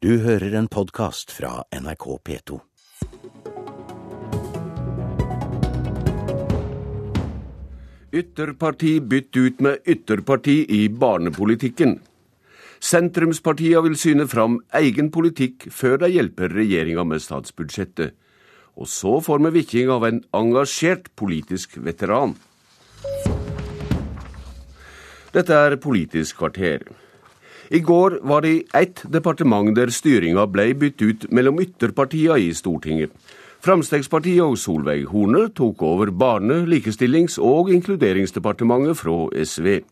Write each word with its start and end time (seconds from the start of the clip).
Du 0.00 0.14
hører 0.24 0.54
en 0.56 0.64
podkast 0.64 1.28
fra 1.36 1.58
NRK 1.76 2.04
P2. 2.24 2.54
Ytterparti 8.08 8.94
bytt 9.04 9.36
ut 9.36 9.60
med 9.60 9.84
ytterparti 9.84 10.54
i 10.72 10.78
barnepolitikken. 10.88 11.98
Sentrumspartia 12.80 13.82
vil 13.84 13.98
syne 14.00 14.24
fram 14.24 14.56
egen 14.80 15.12
politikk 15.12 15.68
før 15.68 16.00
de 16.06 16.10
hjelper 16.14 16.56
regjeringa 16.56 17.04
med 17.04 17.20
statsbudsjettet. 17.20 18.16
Og 18.80 18.88
så 18.88 19.18
får 19.20 19.44
vi 19.44 19.54
viking 19.58 19.92
av 19.92 20.08
en 20.08 20.24
engasjert 20.32 21.12
politisk 21.12 21.76
veteran. 21.76 22.38
Dette 25.36 25.62
er 25.68 25.76
Politisk 25.76 26.40
kvarter. 26.40 26.88
I 27.70 27.78
går 27.78 28.18
var 28.26 28.42
det 28.42 28.64
ett 28.74 29.04
departement 29.06 29.70
der 29.76 29.92
styringa 29.94 30.42
ble 30.50 30.72
bytt 30.74 31.02
ut 31.06 31.26
mellom 31.30 31.60
ytterpartia 31.62 32.34
i 32.34 32.48
Stortinget. 32.50 33.12
Frp 33.62 34.16
og 34.42 34.56
Solveig 34.58 35.04
Horne 35.12 35.44
tok 35.54 35.84
over 35.86 36.10
Barne-, 36.10 36.64
likestillings- 36.66 37.38
og 37.38 37.70
inkluderingsdepartementet 37.70 38.98
fra 38.98 39.28
SV. 39.44 39.84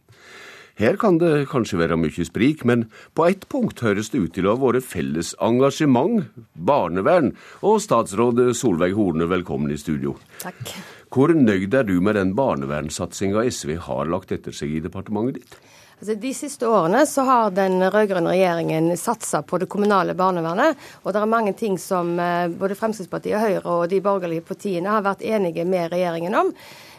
Her 0.75 0.99
kan 0.99 1.19
det 1.23 1.47
kanskje 1.53 1.79
være 1.79 2.01
mye 2.03 2.27
sprik, 2.27 2.65
men 2.65 2.89
på 3.15 3.29
ett 3.31 3.47
punkt 3.47 3.79
høres 3.87 4.11
det 4.11 4.25
ut 4.25 4.35
til 4.35 4.51
å 4.51 4.57
ha 4.57 4.63
vært 4.65 4.83
felles 4.83 5.37
engasjement, 5.39 6.27
barnevern. 6.55 7.37
Og 7.63 7.79
statsråd 7.79 8.43
Solveig 8.59 8.99
Horne, 8.99 9.31
velkommen 9.31 9.71
i 9.71 9.79
studio. 9.79 10.17
Takk. 10.43 10.75
Hvor 11.15 11.31
nøyd 11.31 11.75
er 11.79 11.87
du 11.87 12.01
med 12.03 12.19
den 12.19 12.35
barnevernssatsinga 12.35 13.47
SV 13.47 13.77
har 13.87 14.11
lagt 14.11 14.35
etter 14.35 14.51
seg 14.51 14.75
i 14.75 14.83
departementet 14.83 15.45
ditt? 15.45 15.61
Altså, 15.99 16.15
de 16.15 16.31
siste 16.35 16.69
årene 16.69 17.01
så 17.11 17.25
har 17.27 17.55
den 17.57 17.83
rød-grønne 17.83 18.31
regjeringen 18.31 18.93
satsa 18.97 19.41
på 19.43 19.59
det 19.59 19.67
kommunale 19.67 20.15
barnevernet. 20.15 20.79
Og 21.03 21.11
det 21.11 21.23
er 21.23 21.33
mange 21.33 21.53
ting 21.59 21.75
som 21.83 22.13
eh, 22.23 22.47
både 22.55 22.77
Fremskrittspartiet, 22.79 23.41
Høyre 23.43 23.65
og 23.67 23.89
de 23.91 23.99
borgerlige 24.05 24.47
partiene 24.47 24.93
har 24.95 25.03
vært 25.03 25.27
enige 25.27 25.67
med 25.67 25.91
regjeringen 25.91 26.39
om. 26.39 26.53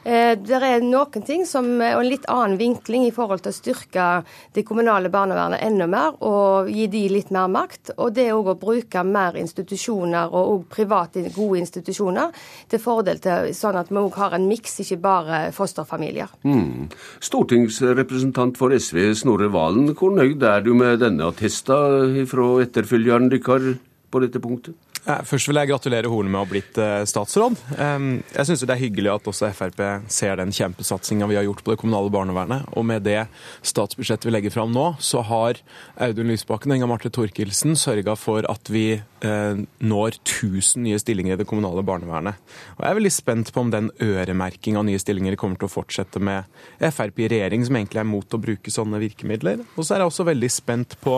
Eh, 0.03 0.36
det 0.39 0.59
er 0.64 0.83
noen 0.83 1.25
ting 1.25 1.45
som, 1.47 1.67
og 1.80 2.02
en 2.03 2.09
litt 2.09 2.28
annen 2.31 2.58
vinkling 2.59 3.08
i 3.08 3.14
forhold 3.16 3.44
til 3.44 3.52
å 3.52 3.58
styrke 3.58 4.08
det 4.56 4.64
kommunale 4.67 5.11
barnevernet 5.11 5.64
enda 5.66 5.88
mer 5.89 6.17
og 6.25 6.69
gi 6.72 6.88
de 6.91 7.03
litt 7.11 7.33
mer 7.36 7.50
makt. 7.52 7.94
Og 7.97 8.14
det 8.16 8.30
òg 8.36 8.53
å 8.53 8.58
bruke 8.59 9.03
mer 9.03 9.38
institusjoner 9.39 10.33
og 10.36 10.67
private 10.72 11.25
gode 11.36 11.64
institusjoner 11.64 12.36
til 12.69 12.83
fordel 12.83 13.22
til 13.23 13.52
sånn 13.56 13.80
at 13.80 13.91
vi 13.91 14.00
òg 14.02 14.19
har 14.19 14.38
en 14.38 14.47
miks, 14.50 14.80
ikke 14.83 15.02
bare 15.03 15.41
fosterfamilier. 15.56 16.31
Mm. 16.47 16.89
Stortingsrepresentant 17.23 18.59
for 18.59 18.73
SV 18.75 19.11
Snorre 19.19 19.50
Valen, 19.53 19.94
hvor 19.97 20.13
nøyd 20.16 20.44
er 20.44 20.63
du 20.66 20.73
med 20.78 21.02
denne 21.03 21.30
attesta 21.30 21.80
fra 22.30 22.50
etterfølgeren 22.63 23.31
deres 23.34 23.78
på 24.09 24.22
dette 24.23 24.41
punktet? 24.41 24.78
Først 25.10 25.50
vil 25.50 25.58
jeg 25.58 25.72
gratulere 25.72 26.10
Horne 26.12 26.30
med 26.30 26.38
å 26.38 26.44
ha 26.44 26.50
blitt 26.50 26.78
eh, 26.78 27.02
statsråd. 27.10 27.58
Jeg 27.80 28.46
syns 28.46 28.62
det 28.62 28.74
er 28.76 28.82
hyggelig 28.82 29.10
at 29.14 29.30
også 29.32 29.50
Frp 29.58 29.80
ser 30.12 30.38
den 30.38 30.52
kjempesatsinga 30.54 31.28
vi 31.30 31.38
har 31.40 31.48
gjort 31.48 31.64
på 31.66 31.74
det 31.74 31.80
kommunale 31.82 32.12
barnevernet. 32.14 32.68
Og 32.78 32.86
med 32.86 33.06
det 33.08 33.24
statsbudsjettet 33.66 34.28
vi 34.30 34.36
legger 34.36 34.54
fram 34.54 34.74
nå, 34.76 34.92
så 35.02 35.24
har 35.26 35.62
Audun 36.06 36.30
Lysbakken 36.30 36.74
og 36.74 36.78
Inga 36.80 36.90
Marte 36.92 37.12
Thorkildsen 37.14 37.78
sørga 37.80 38.14
for 38.20 38.46
at 38.52 38.70
vi 38.70 38.86
eh, 39.00 39.64
når 39.80 40.20
1000 40.20 40.86
nye 40.86 41.00
stillinger 41.02 41.36
i 41.36 41.40
det 41.42 41.48
kommunale 41.50 41.84
barnevernet. 41.86 42.38
Og 42.78 42.86
jeg 42.86 42.92
er 42.92 43.00
veldig 43.00 43.14
spent 43.14 43.54
på 43.56 43.64
om 43.66 43.74
den 43.74 43.90
øremerkinga 44.04 44.84
av 44.84 44.88
nye 44.92 45.02
stillinger 45.02 45.40
kommer 45.40 45.60
til 45.60 45.70
å 45.70 45.74
fortsette 45.74 46.22
med 46.22 46.46
Frp 46.80 47.24
i 47.26 47.32
regjering, 47.34 47.66
som 47.66 47.80
egentlig 47.80 48.04
er 48.04 48.10
mot 48.10 48.38
å 48.38 48.42
bruke 48.42 48.74
sånne 48.74 49.02
virkemidler. 49.02 49.66
Og 49.76 49.84
så 49.84 49.96
er 49.96 50.04
jeg 50.04 50.14
også 50.14 50.28
veldig 50.30 50.52
spent 50.54 50.98
på 51.02 51.18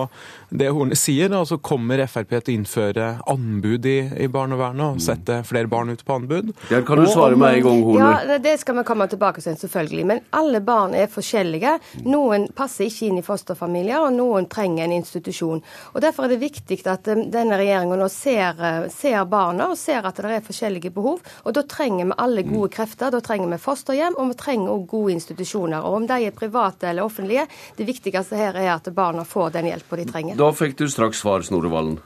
det 0.50 0.72
Horne 0.72 0.98
sier. 1.00 1.32
altså 1.36 1.60
Kommer 1.60 2.06
Frp 2.08 2.38
til 2.38 2.54
å 2.54 2.58
innføre 2.60 3.12
anbud 3.32 3.81
anbud 3.82 3.86
i, 3.86 4.24
i 4.24 4.28
barnevernet 4.28 4.96
og 4.96 5.02
sette 5.02 5.42
flere 5.44 5.68
barn 5.68 5.90
ut 5.90 6.04
på 6.06 6.14
anbud. 6.14 6.54
Der 6.70 6.84
kan 6.86 7.00
du 7.00 7.08
svare 7.10 7.36
meg 7.36 7.60
en 7.60 7.64
gang, 7.66 7.84
Horne. 7.84 8.12
Ja, 8.28 8.38
Det 8.38 8.60
skal 8.60 8.78
vi 8.78 8.84
komme 8.84 9.08
tilbake 9.08 9.42
til, 9.42 9.58
selvfølgelig. 9.58 10.06
Men 10.06 10.22
alle 10.32 10.62
barn 10.62 10.94
er 10.94 11.08
forskjellige. 11.08 11.80
Noen 12.06 12.48
passer 12.54 12.86
ikke 12.86 13.08
inn 13.10 13.20
i 13.20 13.26
fosterfamilier, 13.26 14.02
og 14.02 14.14
noen 14.14 14.48
trenger 14.48 14.86
en 14.86 14.94
institusjon. 14.94 15.62
Og 15.94 16.02
Derfor 16.02 16.26
er 16.26 16.34
det 16.36 16.42
viktig 16.42 16.82
at 16.88 17.08
um, 17.08 17.30
denne 17.32 17.58
regjeringen 17.58 18.00
nå 18.00 18.10
ser, 18.10 18.58
uh, 18.58 18.90
ser, 18.90 19.24
barna 19.26 19.72
og 19.72 19.78
ser 19.78 20.06
at 20.06 20.18
det 20.18 20.36
er 20.38 20.46
forskjellige 20.46 20.94
behov. 20.94 21.22
Og 21.46 21.54
Da 21.54 21.64
trenger 21.64 22.06
vi 22.06 22.18
alle 22.18 22.44
gode 22.44 22.72
krefter. 22.74 23.12
Da 23.12 23.22
trenger 23.22 23.52
vi 23.52 23.62
fosterhjem, 23.62 24.18
og 24.18 24.32
vi 24.32 24.40
trenger 24.40 24.72
også 24.72 24.92
gode 24.92 25.18
institusjoner. 25.18 25.82
Og 25.82 26.02
Om 26.02 26.08
de 26.08 26.22
er 26.28 26.36
private 26.36 26.90
eller 26.90 27.06
offentlige, 27.06 27.48
det 27.78 27.88
viktigste 27.88 28.38
her 28.38 28.56
er 28.58 28.74
at 28.76 28.88
barna 28.96 29.26
får 29.26 29.52
den 29.58 29.70
hjelpa 29.72 29.98
de 29.98 30.06
trenger. 30.10 30.40
Da 30.40 30.52
fikk 30.56 30.78
du 30.78 30.88
straks 30.90 31.22
svar, 31.22 31.46
Snorre 31.46 31.72
Valen. 31.72 32.00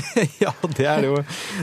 ja, 0.44 0.52
det 0.76 0.86
er 0.88 1.06
jo 1.06 1.16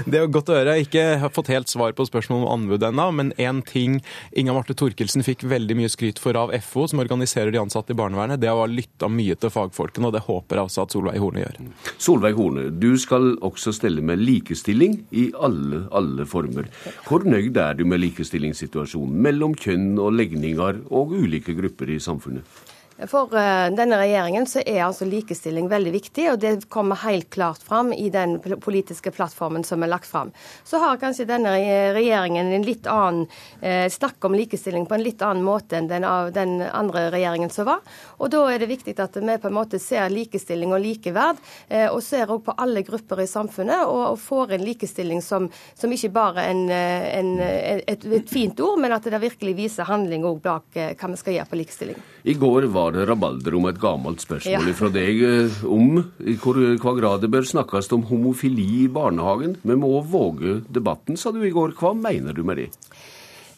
det 0.10 0.20
er 0.20 0.30
godt 0.32 0.52
å 0.52 0.58
høre. 0.58 0.76
Jeg 0.78 0.90
har 0.90 1.24
ikke 1.24 1.32
fått 1.36 1.52
helt 1.54 1.72
svar 1.72 1.94
på 1.98 2.06
spørsmålet 2.08 2.46
om 2.46 2.54
anbud 2.54 2.86
ennå, 2.86 3.08
men 3.16 3.32
én 3.42 3.62
ting 3.66 4.00
Inga 4.38 4.56
Marte 4.56 4.76
Thorkildsen 4.78 5.26
fikk 5.26 5.46
veldig 5.50 5.78
mye 5.80 5.92
skryt 5.92 6.22
for 6.22 6.38
av 6.40 6.54
FO, 6.66 6.88
som 6.90 7.02
organiserer 7.04 7.54
de 7.54 7.62
ansatte 7.62 7.96
i 7.96 8.00
barnevernet, 8.00 8.42
det 8.42 8.54
var 8.56 8.72
lytta 8.72 9.10
mye 9.12 9.38
til 9.40 9.54
fagfolkene, 9.54 10.10
og 10.10 10.16
det 10.16 10.24
håper 10.28 10.60
jeg 10.60 10.70
også 10.70 10.86
at 10.86 10.96
Solveig 10.96 11.22
Horne 11.24 11.44
gjør. 11.44 11.62
Solveig 11.98 12.40
Horne, 12.40 12.68
du 12.82 12.92
skal 13.02 13.32
også 13.46 13.74
stelle 13.76 14.04
med 14.06 14.22
likestilling 14.24 15.00
i 15.12 15.30
alle, 15.40 15.86
alle 15.96 16.28
former. 16.30 16.70
Hvor 17.08 17.26
nøyd 17.28 17.58
er 17.58 17.80
du 17.80 17.86
med 17.90 18.04
likestillingssituasjonen 18.06 19.22
mellom 19.30 19.56
kjønn 19.58 19.94
og 20.00 20.14
legninger 20.18 20.84
og 20.90 21.16
ulike 21.20 21.56
grupper 21.58 21.96
i 21.96 22.02
samfunnet? 22.04 22.69
For 23.08 23.32
uh, 23.32 23.70
denne 23.72 23.96
regjeringen 23.96 24.44
så 24.50 24.60
er 24.66 24.82
altså 24.84 25.06
likestilling 25.08 25.70
veldig 25.72 25.92
viktig, 25.94 26.26
og 26.34 26.40
det 26.44 26.66
kommer 26.72 27.00
helt 27.06 27.30
klart 27.32 27.64
fram 27.64 27.94
i 27.96 28.10
den 28.12 28.40
politiske 28.40 29.14
plattformen 29.16 29.64
som 29.64 29.84
er 29.84 29.92
lagt 29.94 30.10
fram. 30.10 30.34
Så 30.68 30.82
har 30.84 31.00
kanskje 31.00 31.28
denne 31.30 31.54
regjeringen 31.96 32.52
en 32.52 32.66
litt 32.68 32.88
annen 32.90 33.28
eh, 33.62 33.88
snakk 33.92 34.26
om 34.28 34.36
likestilling 34.36 34.86
på 34.90 34.98
en 34.98 35.04
litt 35.04 35.22
annen 35.24 35.46
måte 35.46 35.78
enn 35.78 35.88
den, 35.88 36.04
den 36.36 36.60
andre 36.62 37.06
regjeringen 37.14 37.52
som 37.54 37.70
var. 37.70 37.80
Og 38.20 38.32
da 38.34 38.42
er 38.52 38.60
det 38.60 38.70
viktig 38.72 38.98
at 39.00 39.16
vi 39.16 39.38
på 39.40 39.48
en 39.48 39.56
måte 39.56 39.80
ser 39.80 40.12
likestilling 40.12 40.74
og 40.76 40.84
likeverd, 40.84 41.40
eh, 41.70 41.88
og 41.88 42.02
ser 42.04 42.32
òg 42.32 42.44
på 42.50 42.58
alle 42.60 42.84
grupper 42.88 43.24
i 43.24 43.30
samfunnet, 43.32 43.86
og, 43.88 44.04
og 44.12 44.20
får 44.20 44.58
en 44.58 44.66
likestilling 44.68 45.24
som, 45.24 45.48
som 45.78 45.96
ikke 45.96 46.12
bare 46.16 46.50
en, 46.52 46.66
en, 46.74 47.32
et, 47.40 48.04
et, 48.04 48.30
fint 48.30 48.60
ord, 48.66 48.80
men 48.82 48.96
at 48.96 49.08
det 49.08 49.24
virkelig 49.24 49.56
viser 49.58 49.88
handling 49.88 50.28
òg 50.28 50.44
bak 50.44 50.80
hva 51.00 51.14
vi 51.14 51.22
skal 51.24 51.38
gjøre 51.38 51.52
på 51.54 51.62
likestilling. 51.64 52.04
I 52.28 52.36
går 52.40 52.68
var 52.74 52.89
var 52.90 53.06
rabalder 53.10 53.56
om 53.58 53.68
et 53.70 53.80
gammelt 53.82 54.24
spørsmål 54.24 54.70
ja. 54.72 54.76
fra 54.78 54.90
deg 54.94 55.22
eh, 55.26 55.62
om 55.70 56.02
i 56.20 56.36
hva 56.40 56.94
grad 56.98 57.24
det 57.24 57.32
bør 57.32 57.48
snakkes 57.48 57.92
om 57.96 58.08
homofili 58.10 58.66
i 58.84 58.90
barnehagen. 58.92 59.58
Vi 59.62 59.78
må 59.80 60.00
våge 60.02 60.60
debatten, 60.70 61.18
sa 61.18 61.34
du 61.36 61.42
i 61.46 61.54
går. 61.54 61.76
Hva 61.80 61.94
mener 61.98 62.36
du 62.36 62.44
med 62.48 62.62
det? 62.64 62.70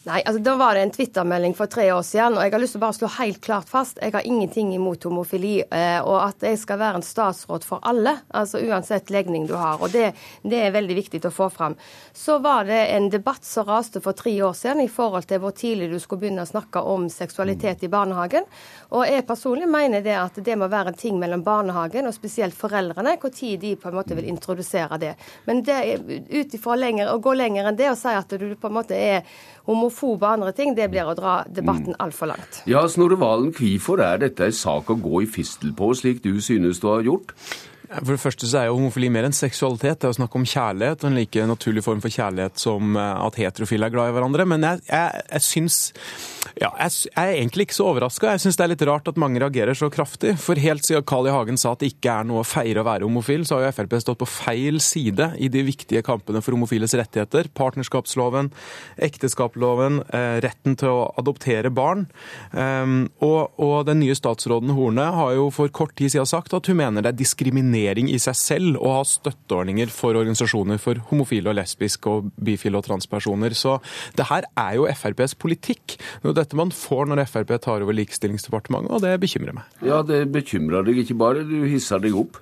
Nei, 0.02 0.18
altså 0.26 0.42
Da 0.42 0.56
var 0.58 0.74
det 0.74 0.80
en 0.82 0.90
twittermelding 0.90 1.52
for 1.54 1.70
tre 1.70 1.84
år 1.94 2.02
siden, 2.02 2.34
og 2.34 2.42
jeg 2.42 2.50
har 2.50 2.60
lyst 2.60 2.74
til 2.74 2.80
å 2.80 2.82
bare 2.82 2.96
slå 2.96 3.08
helt 3.20 3.38
klart 3.44 3.68
fast 3.70 4.00
jeg 4.02 4.10
har 4.10 4.24
ingenting 4.26 4.72
imot 4.74 5.04
homofili, 5.06 5.60
eh, 5.62 6.00
og 6.02 6.16
at 6.24 6.42
jeg 6.42 6.58
skal 6.58 6.80
være 6.80 6.98
en 6.98 7.06
statsråd 7.06 7.62
for 7.62 7.78
alle, 7.86 8.16
altså 8.34 8.58
uansett 8.66 9.12
legning 9.14 9.46
du 9.46 9.54
har. 9.54 9.78
og 9.78 9.92
Det, 9.94 10.08
det 10.42 10.58
er 10.58 10.74
veldig 10.74 10.96
viktig 10.96 11.20
å 11.28 11.30
få 11.30 11.46
fram. 11.54 11.76
Så 12.18 12.40
var 12.42 12.66
det 12.66 12.80
en 12.96 13.06
debatt 13.14 13.46
som 13.46 13.68
raste 13.68 14.02
for 14.02 14.18
tre 14.18 14.32
år 14.42 14.56
siden 14.58 14.82
i 14.82 14.88
forhold 14.90 15.28
til 15.30 15.38
hvor 15.44 15.54
tidlig 15.54 15.92
du 15.92 16.00
skulle 16.02 16.24
begynne 16.24 16.48
å 16.48 16.50
snakke 16.50 16.82
om 16.82 17.06
seksualitet 17.06 17.86
i 17.86 17.92
barnehagen. 17.92 18.50
Og 18.98 19.06
jeg 19.06 19.26
personlig 19.30 19.70
mener 19.70 20.02
det 20.02 20.18
at 20.18 20.42
det 20.42 20.58
må 20.58 20.66
være 20.66 20.96
en 20.96 20.98
ting 20.98 21.22
mellom 21.22 21.46
barnehagen 21.46 22.10
og 22.10 22.18
spesielt 22.18 22.58
foreldrene, 22.58 23.14
hvor 23.22 23.30
tid 23.30 23.62
de 23.62 23.76
på 23.78 23.92
en 23.92 24.00
måte 24.00 24.18
vil 24.18 24.26
introdusere 24.34 24.98
det. 24.98 25.14
Men 25.46 25.62
det, 25.62 25.78
ut 26.26 26.58
ifra 26.58 26.74
å 27.06 27.18
gå 27.22 27.38
lenger 27.38 27.70
enn 27.70 27.78
det 27.78 27.92
og 27.92 28.00
si 28.02 28.18
at 28.18 28.34
du 28.34 28.50
på 28.58 28.66
en 28.66 28.80
måte 28.80 28.98
er 28.98 29.22
homofob 29.92 30.22
og 30.22 30.32
andre 30.32 30.52
ting, 30.52 30.76
det 30.76 30.90
blir 30.90 31.08
å 31.08 31.14
dra 31.14 31.42
debatten 31.46 31.96
altfor 32.00 32.32
langt. 32.32 32.62
Ja, 32.66 32.86
Snorre 32.88 33.18
Valen, 33.20 33.52
hvorfor 33.52 34.00
er 34.02 34.18
dette 34.18 34.46
en 34.48 34.52
sak 34.56 34.90
å 34.90 34.98
gå 35.00 35.22
i 35.22 35.26
fistel 35.30 35.72
på, 35.76 35.92
slik 35.94 36.22
du 36.24 36.40
synes 36.40 36.80
du 36.80 36.88
har 36.88 37.02
gjort? 37.02 37.34
For 38.00 38.14
det 38.14 38.22
første 38.22 38.48
så 38.48 38.62
er 38.62 38.68
jo 38.70 38.78
homofili 38.78 39.10
mer 39.12 39.26
enn 39.28 39.34
seksualitet. 39.36 40.00
Det 40.00 40.08
er 40.08 40.14
å 40.14 40.16
snakke 40.16 40.38
om 40.38 40.46
kjærlighet, 40.48 41.02
og 41.02 41.10
en 41.10 41.18
like 41.18 41.46
naturlig 41.48 41.82
form 41.84 42.00
for 42.00 42.14
kjærlighet 42.14 42.60
som 42.60 42.96
eh, 42.96 43.24
at 43.26 43.36
heterofile 43.40 43.88
er 43.88 43.92
glad 43.92 44.08
i 44.08 44.14
hverandre. 44.16 44.46
Men 44.48 44.64
jeg, 44.64 44.84
jeg, 44.88 45.24
jeg 45.28 45.44
syns 45.44 45.80
ja, 46.56 46.70
jeg, 46.80 47.10
er 47.20 47.34
egentlig 47.34 47.66
ikke 47.68 47.76
så 47.76 47.88
overraska. 47.90 48.30
Jeg 48.32 48.44
syns 48.46 48.58
det 48.58 48.64
er 48.64 48.72
litt 48.72 48.84
rart 48.88 49.10
at 49.12 49.20
mange 49.20 49.42
reagerer 49.42 49.76
så 49.76 49.90
kraftig. 49.92 50.34
For 50.40 50.60
helt 50.60 50.88
siden 50.88 51.04
Carl 51.08 51.28
I. 51.28 51.34
Hagen 51.34 51.60
sa 51.60 51.74
at 51.76 51.82
det 51.84 51.92
ikke 51.92 52.14
er 52.22 52.28
noe 52.28 52.40
å 52.40 52.48
feire 52.48 52.80
å 52.80 52.86
være 52.88 53.08
homofil, 53.08 53.44
så 53.48 53.58
har 53.58 53.66
jo 53.66 53.74
Frp 53.76 53.98
stått 54.00 54.22
på 54.22 54.30
feil 54.30 54.80
side 54.84 55.28
i 55.42 55.50
de 55.52 55.64
viktige 55.66 56.04
kampene 56.06 56.40
for 56.44 56.56
homofiles 56.56 56.96
rettigheter. 56.96 57.50
Partnerskapsloven, 57.56 58.48
ekteskapsloven, 59.04 60.00
eh, 60.16 60.38
retten 60.44 60.78
til 60.80 60.92
å 60.92 61.04
adoptere 61.20 61.72
barn. 61.72 62.06
Ehm, 62.56 63.04
og, 63.24 63.52
og 63.60 63.84
den 63.88 64.00
nye 64.00 64.16
statsråden 64.16 64.72
Horne 64.76 65.10
har 65.12 65.36
jo 65.36 65.50
for 65.52 65.72
kort 65.72 65.94
tid 66.00 66.14
siden 66.14 66.28
sagt 66.28 66.56
at 66.56 66.72
hun 66.72 66.80
mener 66.80 67.04
det 67.04 67.12
er 67.12 67.20
diskriminering 67.20 67.81
diskriminering 67.82 68.10
i 68.12 68.18
seg 68.20 68.36
selv 68.36 68.78
å 68.80 68.96
ha 68.96 69.02
støtteordninger 69.04 69.90
for 69.90 70.16
organisasjoner 70.18 70.78
for 70.80 71.00
homofile 71.10 71.50
og 71.50 71.58
lesbiske 71.58 72.08
og 72.08 72.30
bifile 72.36 72.78
og 72.78 72.86
transpersoner. 72.86 73.54
Så 73.54 73.80
det 74.16 74.28
her 74.28 74.46
er 74.56 74.76
jo 74.76 74.86
FrPs 74.88 75.34
politikk. 75.34 75.98
Det 76.22 76.30
er 76.30 76.38
dette 76.42 76.56
man 76.56 76.70
får 76.70 77.08
når 77.08 77.26
Frp 77.26 77.52
tar 77.62 77.82
over 77.82 77.94
Likestillingsdepartementet, 77.96 78.92
og 78.92 79.02
det 79.02 79.18
bekymrer 79.22 79.56
meg. 79.56 79.64
Ja, 79.84 80.02
det 80.02 80.26
bekymrer 80.32 80.84
deg 80.86 81.02
ikke 81.02 81.18
bare, 81.18 81.44
du 81.44 81.64
hisser 81.68 82.02
deg 82.02 82.16
opp. 82.16 82.40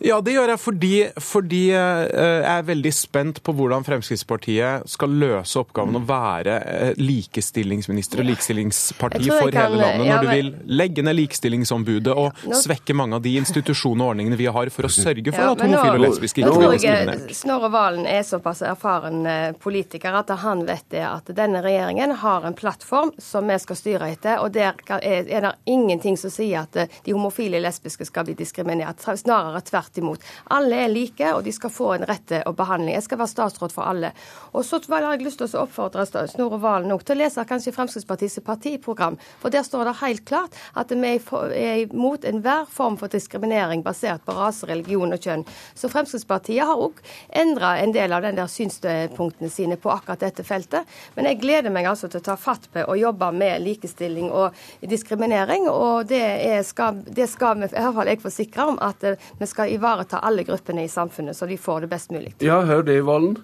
Ja, 0.00 0.20
det 0.22 0.34
gjør 0.36 0.52
jeg 0.52 0.60
fordi, 0.62 0.90
fordi 1.18 1.62
eh, 1.74 2.02
jeg 2.14 2.52
er 2.52 2.66
veldig 2.68 2.92
spent 2.94 3.40
på 3.42 3.52
hvordan 3.58 3.82
Fremskrittspartiet 3.86 4.84
skal 4.92 5.10
løse 5.18 5.58
oppgaven 5.58 5.98
å 5.98 6.02
være 6.06 6.54
eh, 6.62 6.92
likestillingsminister 7.02 8.22
og 8.22 8.28
likestillingsparti 8.28 9.24
for 9.26 9.50
kan- 9.50 9.72
hele 9.72 9.80
landet, 9.82 10.06
ja, 10.06 10.14
når 10.14 10.22
du 10.22 10.30
vil 10.30 10.50
legge 10.78 11.02
ned 11.02 11.16
Likestillingsombudet 11.18 12.14
og 12.14 12.30
nå- 12.46 12.60
svekke 12.62 12.94
mange 12.94 13.18
av 13.18 13.24
de 13.24 13.32
institusjonene 13.40 14.04
og 14.06 14.12
ordningene 14.12 14.38
vi 14.38 14.46
har 14.46 14.70
for 14.70 14.86
å 14.86 14.92
sørge 14.92 15.32
for 15.34 15.42
Ja, 15.42 15.50
at 15.56 15.64
homofile 15.66 15.98
og 15.98 16.04
lesbiske 16.06 16.44
ikke 16.44 16.54
blir 16.54 16.76
diskriminert. 16.76 17.34
Snorre 17.40 17.72
Valen 17.74 18.06
er 18.06 18.22
såpass 18.28 18.62
erfaren 18.62 19.26
eh, 19.26 19.50
politiker 19.58 20.14
at 20.20 20.30
han 20.44 20.62
vet 20.68 20.86
det 20.94 21.02
at 21.08 21.34
denne 21.34 21.62
regjeringen 21.64 22.14
har 22.22 22.46
en 22.46 22.54
plattform 22.54 23.10
som 23.18 23.50
vi 23.50 23.58
skal 23.58 23.76
styre 23.82 24.12
etter, 24.14 24.38
og 24.44 24.52
der 24.54 24.78
er 25.02 25.26
det 25.48 25.52
ingenting 25.66 26.16
som 26.20 26.30
sier 26.30 26.62
at 26.66 26.78
de 27.04 27.12
homofile 27.18 27.58
og 27.58 27.66
lesbiske 27.66 28.06
skal 28.08 28.24
bli 28.28 28.34
diskriminert. 28.38 29.02
Snarere 29.18 29.60
tvert 29.66 29.87
imot. 29.96 30.20
Alle 30.52 30.84
er 30.84 30.92
like, 30.92 31.32
og 31.32 31.44
de 31.46 31.52
skal 31.54 31.72
få 31.72 31.92
en 31.94 32.06
rett 32.08 32.26
til 32.28 32.44
behandling. 32.58 32.94
Jeg 32.94 33.06
skal 33.06 33.22
være 33.22 33.32
statsråd 33.32 33.72
for 33.72 33.88
alle. 33.88 34.12
Og 34.52 34.66
så 34.66 34.80
har 34.92 35.06
jeg 35.14 35.24
lyst 35.24 35.40
til 35.40 35.48
å 35.56 35.64
oppfordre 35.64 36.04
Snorre 36.28 36.60
Valen 36.60 36.92
til 36.98 37.16
å 37.16 37.20
lese 37.22 37.44
kanskje 37.48 37.72
Fremskrittspartiets 37.76 38.40
partiprogram, 38.44 39.16
for 39.40 39.54
der 39.54 39.64
står 39.64 39.88
det 39.88 39.96
helt 40.02 40.24
klart 40.28 40.56
at 40.78 40.92
vi 40.92 41.14
er 41.16 41.84
imot 41.86 42.26
enhver 42.28 42.66
form 42.70 42.98
for 43.00 43.08
diskriminering 43.12 43.84
basert 43.86 44.24
på 44.26 44.34
rase, 44.36 44.66
religion 44.68 45.14
og 45.14 45.22
kjønn. 45.22 45.46
Så 45.78 45.90
Fremskrittspartiet 45.92 46.66
har 46.66 46.80
òg 46.82 47.00
endra 47.30 47.76
en 47.78 47.94
del 47.94 48.12
av 48.12 48.24
den 48.26 48.38
der 48.38 48.50
synspunktene 48.50 49.50
sine 49.52 49.78
på 49.80 49.92
akkurat 49.92 50.20
dette 50.26 50.44
feltet. 50.46 50.88
Men 51.16 51.30
jeg 51.30 51.40
gleder 51.42 51.72
meg 51.74 51.88
altså 51.88 52.10
til 52.10 52.20
å 52.20 52.26
ta 52.30 52.36
fatt 52.40 52.68
på 52.72 52.84
å 52.84 52.96
jobbe 52.98 53.30
med 53.36 53.62
likestilling 53.64 54.30
og 54.34 54.56
diskriminering. 54.80 55.68
Og 55.70 56.08
det, 56.10 56.22
er, 56.22 56.62
skal, 56.66 57.02
det 57.04 57.28
skal 57.30 57.60
vi, 57.60 57.68
i 57.68 57.76
hvert 57.78 57.96
fall 57.96 58.12
jeg 58.12 58.22
forsikre 58.24 58.68
om, 58.72 58.80
at 58.84 59.04
eh, 59.06 59.28
vi 59.38 59.48
skal 59.48 59.72
ivareta 59.78 60.20
alle 60.24 60.44
gruppene 60.48 60.84
i 60.84 60.90
samfunnet, 60.92 61.36
så 61.38 61.46
de 61.48 61.56
får 61.58 61.86
det 61.86 61.92
best 61.94 62.12
mulig. 62.14 62.34
Ja, 62.44 62.60
hør 62.68 62.84
det, 62.86 63.00
Valen. 63.06 63.38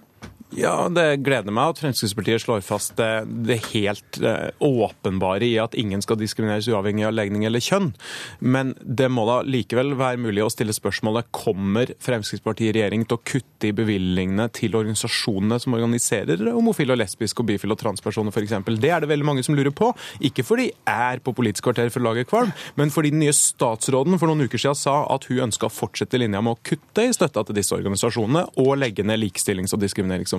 Ja, 0.55 0.89
Det 0.89 1.17
gleder 1.27 1.51
meg 1.51 1.73
at 1.73 1.81
Fremskrittspartiet 1.83 2.43
slår 2.45 2.61
fast 2.63 2.95
det, 2.99 3.27
det 3.47 3.57
helt 3.73 4.19
eh, 4.23 4.53
åpenbare 4.63 5.43
i 5.49 5.57
at 5.59 5.75
ingen 5.75 6.03
skal 6.05 6.19
diskrimineres 6.21 6.69
uavhengig 6.71 7.09
av 7.09 7.15
legning 7.17 7.43
eller 7.49 7.63
kjønn. 7.65 7.89
Men 8.39 8.71
det 8.79 9.09
må 9.11 9.25
da 9.27 9.41
likevel 9.43 9.97
være 9.99 10.21
mulig 10.23 10.45
å 10.45 10.51
stille 10.53 10.75
spørsmålet 10.77 11.33
kommer 11.35 11.91
Fremskrittspartiet 11.99 12.71
i 12.71 12.75
regjering 12.77 13.03
til 13.09 13.19
å 13.19 13.25
kutte 13.27 13.71
i 13.71 13.75
bevilgningene 13.75 14.47
til 14.55 14.79
organisasjonene 14.79 15.59
som 15.59 15.75
organiserer 15.75 16.45
homofile, 16.53 16.95
og 16.95 17.03
lesbiske, 17.03 17.43
og 17.43 17.51
bifile 17.51 17.75
og 17.75 17.83
transpersoner 17.83 18.31
f.eks. 18.31 18.55
Det 18.79 18.95
er 18.95 19.03
det 19.03 19.11
veldig 19.11 19.27
mange 19.27 19.47
som 19.47 19.59
lurer 19.59 19.75
på. 19.75 19.91
Ikke 20.23 20.47
fordi 20.47 20.69
jeg 20.71 21.11
er 21.17 21.25
på 21.25 21.35
Politisk 21.35 21.67
kvarter 21.67 21.91
for 21.91 22.05
å 22.05 22.13
lage 22.13 22.29
kvalm, 22.31 22.55
men 22.79 22.95
fordi 22.95 23.11
den 23.11 23.25
nye 23.25 23.35
statsråden 23.35 24.21
for 24.23 24.31
noen 24.31 24.47
uker 24.47 24.61
siden 24.61 24.79
sa 24.79 25.01
at 25.11 25.27
hun 25.27 25.49
ønska 25.49 25.67
å 25.67 25.75
fortsette 25.75 26.21
linja 26.21 26.45
med 26.45 26.55
å 26.55 26.63
kutte 26.63 27.09
i 27.09 27.17
støtta 27.17 27.43
til 27.49 27.59
disse 27.59 27.75
organisasjonene 27.75 28.47
og 28.63 28.73
legge 28.79 29.03
ned 29.03 29.19
likestillings- 29.25 29.75
og 29.75 29.83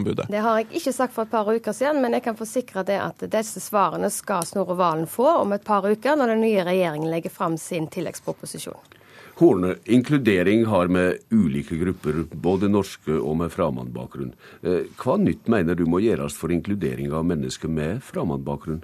diskrimineringsombudet. 0.05 0.27
Det 0.29 0.37
har 0.37 0.57
jeg 0.57 0.67
ikke 0.79 0.93
sagt 0.93 1.13
for 1.13 1.25
et 1.25 1.31
par 1.31 1.49
uker 1.49 1.73
siden, 1.73 2.01
men 2.01 2.13
jeg 2.13 2.23
kan 2.23 2.37
forsikre 2.37 2.83
det 2.85 2.99
at 2.99 3.25
disse 3.31 3.59
svarene 3.59 4.09
skal 4.09 4.45
Snorre 4.45 4.75
Valen 4.75 5.07
få 5.07 5.27
om 5.41 5.53
et 5.53 5.63
par 5.63 5.85
uker, 5.85 6.15
når 6.15 6.33
den 6.33 6.41
nye 6.41 6.63
regjeringen 6.63 7.11
legger 7.11 7.29
fram 7.29 7.57
sin 7.57 7.87
tilleggsproposisjon. 7.87 8.93
Horne, 9.35 9.75
inkludering 9.85 10.65
har 10.65 10.87
med 10.87 11.17
ulike 11.29 11.75
grupper, 11.75 12.23
både 12.31 12.69
norske 12.71 13.11
og 13.11 13.35
med 13.41 13.51
fremmedbakgrunn. 13.51 14.31
Eh, 14.63 14.87
Hva 14.95 15.17
nytt 15.19 15.49
mener 15.51 15.75
du 15.75 15.85
må 15.85 15.99
gjøres 15.99 16.37
for 16.39 16.53
inkludering 16.55 17.11
av 17.11 17.25
mennesker 17.27 17.67
med 17.67 17.99
fremmedbakgrunn? 18.03 18.83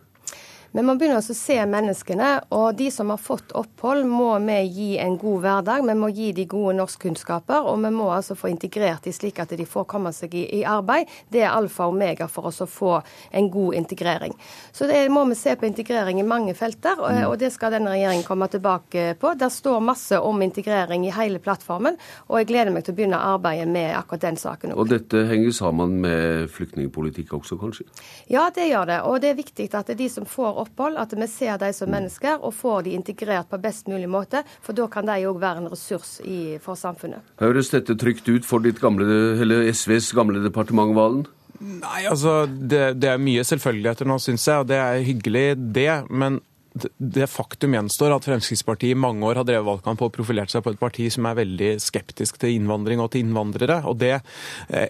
Men 0.71 0.85
man 0.88 1.00
begynner 1.00 1.19
også 1.19 1.33
å 1.35 1.39
se 1.39 1.57
menneskene, 1.68 2.27
og 2.56 2.77
de 2.79 2.88
som 2.94 3.09
har 3.12 3.19
fått 3.19 3.51
opphold, 3.59 4.06
må 4.07 4.38
vi 4.45 4.57
gi 4.71 4.89
en 5.03 5.18
god 5.19 5.41
hverdag. 5.44 5.83
Vi 5.88 5.95
må 6.00 6.07
gi 6.15 6.29
de 6.35 6.45
gode 6.47 6.77
norskkunnskaper, 6.79 7.68
og 7.68 7.81
vi 7.83 7.91
må 7.91 8.07
altså 8.15 8.38
få 8.39 8.47
integrert 8.53 9.03
de 9.03 9.12
slik 9.12 9.41
at 9.44 9.51
de 9.57 9.65
får 9.68 9.88
komme 9.91 10.13
seg 10.15 10.35
i, 10.39 10.45
i 10.59 10.63
arbeid. 10.63 11.12
Det 11.27 11.44
er 11.44 11.51
alfa 11.51 11.89
og 11.89 11.97
omega 11.97 12.29
for 12.31 12.47
oss 12.47 12.62
å 12.63 12.69
få 12.71 12.94
en 13.35 13.50
god 13.51 13.81
integrering. 13.81 14.35
Så 14.71 14.88
det 14.88 15.01
må 15.12 15.25
vi 15.27 15.35
se 15.39 15.57
på 15.59 15.68
integrering 15.68 16.21
i 16.23 16.27
mange 16.27 16.56
felter, 16.56 17.03
og, 17.03 17.19
og 17.33 17.35
det 17.41 17.51
skal 17.51 17.75
denne 17.75 17.91
regjeringen 17.91 18.27
komme 18.27 18.47
tilbake 18.51 19.06
på. 19.19 19.33
Der 19.35 19.51
står 19.51 19.83
masse 19.83 20.21
om 20.24 20.39
integrering 20.45 21.03
i 21.09 21.12
hele 21.15 21.44
plattformen, 21.44 22.00
og 22.29 22.39
jeg 22.39 22.51
gleder 22.53 22.71
meg 22.71 22.88
til 22.88 22.95
å 22.95 23.00
begynne 23.01 23.19
arbeidet 23.33 23.67
med 23.67 23.91
akkurat 23.97 24.24
den 24.29 24.39
saken. 24.39 24.77
Og 24.79 24.88
dette 24.94 25.25
henger 25.27 25.51
sammen 25.57 26.00
med 26.07 26.47
flyktningpolitikk 26.56 27.35
også, 27.41 27.59
kanskje? 27.59 27.89
Ja, 28.31 28.47
det 28.56 28.71
gjør 28.71 28.88
det. 28.88 29.03
Og 29.12 29.19
det 29.19 29.33
er 29.33 29.39
viktig 29.44 29.67
at 29.75 29.91
de 30.00 30.07
som 30.12 30.24
får 30.24 30.60
opphold, 30.61 30.99
at 31.01 31.15
vi 31.17 31.27
ser 31.31 31.59
dem 31.61 31.73
som 31.75 31.91
mennesker 31.91 32.39
og 32.41 32.55
får 32.57 32.87
de 32.87 32.95
integrert 32.97 33.49
på 33.51 33.59
best 33.61 33.89
mulig 33.91 34.09
måte. 34.11 34.43
For 34.63 34.77
da 34.77 34.87
kan 34.91 35.09
de 35.09 35.19
òg 35.29 35.41
være 35.41 35.63
en 35.63 35.71
ressurs 35.73 36.19
i, 36.23 36.57
for 36.63 36.79
samfunnet. 36.79 37.33
Høres 37.41 37.73
dette 37.73 37.97
trygt 37.99 38.29
ut 38.29 38.47
for 38.47 38.63
ditt 38.63 38.81
gamle, 38.81 39.07
eller 39.41 39.69
SVs 39.73 40.11
gamle 40.17 40.43
departement, 40.43 40.95
Valen? 40.97 41.25
Nei, 41.61 42.05
altså, 42.09 42.45
det, 42.47 42.95
det 43.01 43.11
er 43.11 43.21
mye 43.21 43.43
selvfølgeligheter 43.45 44.07
nå, 44.09 44.17
syns 44.21 44.47
jeg, 44.47 44.63
og 44.63 44.69
det 44.71 44.79
er 44.81 45.03
hyggelig, 45.05 45.45
det. 45.75 45.91
Men 46.09 46.39
det, 46.73 47.27
faktum 47.27 47.73
gjenstår 47.75 48.13
at 48.15 48.25
Fremskrittspartiet 48.25 48.95
i 48.95 49.00
mange 49.00 49.25
år 49.27 49.41
har 49.41 49.47
drevet 49.47 49.68
valgkamp 49.68 50.01
og 50.06 50.13
profilert 50.15 50.53
seg 50.53 50.63
på 50.63 50.71
et 50.71 50.79
parti 50.79 51.07
som 51.12 51.25
er 51.27 51.39
veldig 51.41 51.71
skeptisk 51.83 52.39
til 52.39 52.56
innvandring 52.56 53.01
og 53.03 53.12
til 53.12 53.25
innvandrere. 53.25 53.81
og 53.89 53.97
det, 54.00 54.21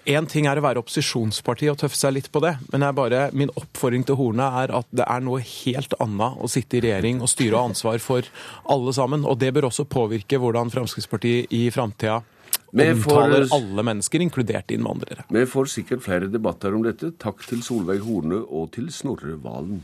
Én 0.06 0.28
ting 0.30 0.46
er 0.46 0.60
å 0.60 0.66
være 0.66 0.84
opposisjonsparti 0.84 1.72
og 1.72 1.80
tøffe 1.82 1.98
seg 1.98 2.14
litt 2.18 2.30
på 2.32 2.44
det, 2.44 2.54
men 2.72 2.86
er 2.86 2.98
bare, 2.98 3.22
min 3.34 3.54
oppfordring 3.56 4.06
til 4.06 4.20
Horne 4.20 4.52
er 4.62 4.76
at 4.78 4.90
det 4.94 5.08
er 5.08 5.26
noe 5.26 5.42
helt 5.42 5.96
annet 6.00 6.38
å 6.38 6.50
sitte 6.52 6.78
i 6.78 6.84
regjering 6.86 7.22
og 7.22 7.32
styre 7.32 7.56
og 7.56 7.60
ha 7.62 7.72
ansvar 7.72 8.04
for 8.04 8.30
alle 8.70 8.94
sammen. 8.94 9.26
og 9.26 9.40
Det 9.42 9.54
bør 9.54 9.72
også 9.72 9.88
påvirke 9.90 10.38
hvordan 10.42 10.70
Fremskrittspartiet 10.74 11.50
i 11.50 11.66
framtida 11.74 12.22
omtaler 12.72 13.48
alle 13.52 13.84
mennesker, 13.84 14.22
inkludert 14.24 14.72
innvandrere. 14.72 15.26
Vi 15.30 15.46
får 15.46 15.74
sikkert 15.74 16.06
flere 16.06 16.30
debatter 16.32 16.76
om 16.76 16.86
dette. 16.86 17.12
Takk 17.20 17.44
til 17.48 17.64
Solveig 17.66 18.06
Horne 18.06 18.44
og 18.46 18.72
til 18.78 18.92
Snorre 18.94 19.36
Valen. 19.42 19.82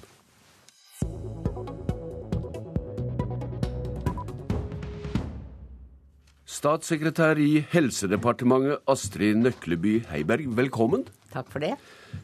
Statssekretær 6.57 7.37
i 7.37 7.59
Helsedepartementet 7.69 8.81
Astrid 8.89 9.37
Nøkleby 9.43 9.99
Heiberg, 10.09 10.47
velkommen. 10.57 11.03
Takk 11.29 11.51
for 11.53 11.61
det. 11.61 11.75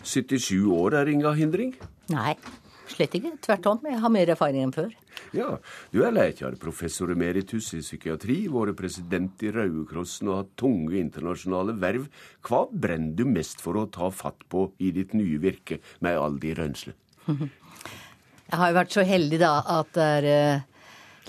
77 0.01 0.71
år 0.73 0.95
er 1.03 1.11
inga 1.11 1.35
hindring. 1.37 1.75
Nei, 2.09 2.33
slett 2.89 3.13
ikke. 3.19 3.35
Tvert 3.45 3.69
om. 3.69 3.85
Jeg 3.85 4.01
har 4.01 4.13
mer 4.15 4.31
erfaring 4.33 4.65
enn 4.65 4.73
før. 4.73 4.89
Ja, 5.37 5.59
du 5.93 6.01
er 6.07 6.15
lekar, 6.15 6.57
professor 6.61 7.13
emeritus 7.13 7.69
i 7.77 7.83
psykiatri, 7.83 8.39
vært 8.49 8.79
president 8.79 9.45
i 9.45 9.53
Røde 9.53 9.85
Krossen 9.91 10.31
og 10.31 10.39
hatt 10.39 10.53
tunge 10.63 10.97
internasjonale 10.97 11.77
verv. 11.83 12.09
Hva 12.41 12.65
brenner 12.71 13.13
du 13.19 13.27
mest 13.29 13.61
for 13.61 13.77
å 13.77 13.85
ta 13.85 14.09
fatt 14.09 14.47
på 14.49 14.71
i 14.81 14.89
ditt 14.97 15.13
nye 15.13 15.37
virke, 15.43 15.77
med 16.01 16.17
all 16.17 16.41
de 16.41 16.57
rønsle? 16.57 16.97
Jeg 18.53 18.59
har 18.59 18.69
jo 18.69 18.81
vært 18.81 18.97
så 18.97 19.05
heldig 19.05 19.37
da 19.45 19.55
at 19.77 19.93
det 19.93 20.13
er, 20.17 20.25
eh, 20.33 20.69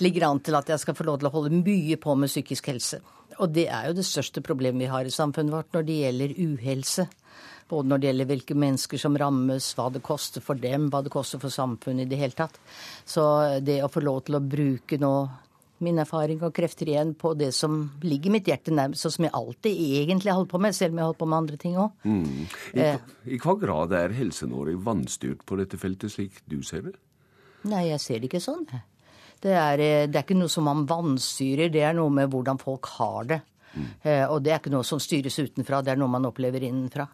ligger 0.03 0.27
an 0.29 0.41
til 0.43 0.57
at 0.57 0.69
jeg 0.71 0.81
skal 0.81 0.97
få 0.97 1.05
lov 1.07 1.19
til 1.19 1.29
å 1.29 1.35
holde 1.35 1.61
mye 1.61 1.97
på 2.01 2.15
med 2.19 2.31
psykisk 2.31 2.71
helse. 2.71 3.01
Og 3.41 3.51
det 3.51 3.67
er 3.67 3.89
jo 3.89 3.97
det 3.97 4.07
største 4.07 4.43
problemet 4.45 4.85
vi 4.85 4.91
har 4.91 5.07
i 5.07 5.13
samfunnet 5.13 5.53
vårt 5.53 5.75
når 5.75 5.87
det 5.87 6.01
gjelder 6.01 6.35
uhelse. 6.39 7.07
Både 7.69 7.89
når 7.89 8.01
det 8.01 8.09
gjelder 8.11 8.29
hvilke 8.29 8.57
mennesker 8.61 9.01
som 9.01 9.15
rammes, 9.17 9.71
hva 9.77 9.87
det 9.93 10.03
koster 10.05 10.43
for 10.45 10.59
dem, 10.61 10.91
hva 10.93 11.01
det 11.03 11.13
koster 11.13 11.41
for 11.41 11.53
samfunnet 11.53 12.05
i 12.05 12.11
det 12.11 12.19
hele 12.21 12.37
tatt. 12.37 12.59
Så 13.05 13.23
det 13.65 13.79
å 13.83 13.89
få 13.91 14.03
lov 14.05 14.21
til 14.27 14.37
å 14.37 14.43
bruke 14.43 14.99
nå 15.01 15.15
min 15.83 15.99
erfaring 15.99 16.39
og 16.45 16.53
krefter 16.55 16.87
igjen 16.87 17.11
på 17.19 17.33
det 17.35 17.49
som 17.55 17.81
ligger 18.05 18.31
mitt 18.31 18.47
hjerte 18.47 18.71
nærmest, 18.71 19.09
og 19.09 19.15
som 19.15 19.25
jeg 19.27 19.35
alltid 19.35 19.81
egentlig 19.99 20.31
holder 20.31 20.39
holdt 20.39 20.53
på 20.53 20.61
med, 20.63 20.75
selv 20.77 20.93
om 20.93 21.01
jeg 21.01 21.09
holder 21.09 21.19
på 21.19 21.27
med 21.31 21.39
andre 21.41 21.59
ting 21.59 21.75
òg. 21.81 22.05
I, 22.79 22.87
I 23.35 23.39
hva 23.43 23.57
grad 23.59 23.95
er 23.97 24.15
Helse-Norge 24.15 24.77
vanstyrt 24.85 25.43
på 25.47 25.59
dette 25.59 25.79
feltet, 25.81 26.13
slik 26.13 26.39
du 26.47 26.61
ser 26.63 26.87
det? 26.87 26.95
Nei, 27.67 27.89
jeg 27.89 27.99
ser 28.03 28.21
det 28.21 28.29
ikke 28.29 28.43
sånn. 28.45 28.63
Det 29.45 29.53
er, 29.53 29.81
eh, 29.83 30.07
det 30.09 30.17
er 30.17 30.25
ikke 30.25 30.39
noe 30.39 30.49
som 30.49 30.65
man 30.65 30.87
vanstyrer, 30.89 31.69
det 31.69 31.83
er 31.85 31.93
noe 31.97 32.09
med 32.13 32.31
hvordan 32.33 32.57
folk 32.61 32.89
har 32.97 33.27
det. 33.29 33.41
Eh, 34.01 34.25
Og 34.31 34.41
det 34.41 34.53
er 34.53 34.59
ikke 34.61 34.73
noe 34.73 34.87
som 34.87 35.01
styres 35.03 35.37
utenfra, 35.37 35.83
det 35.83 35.93
er 35.93 35.99
noe 36.01 36.09
man 36.09 36.25
opplever 36.25 36.63
innenfra. 36.63 37.05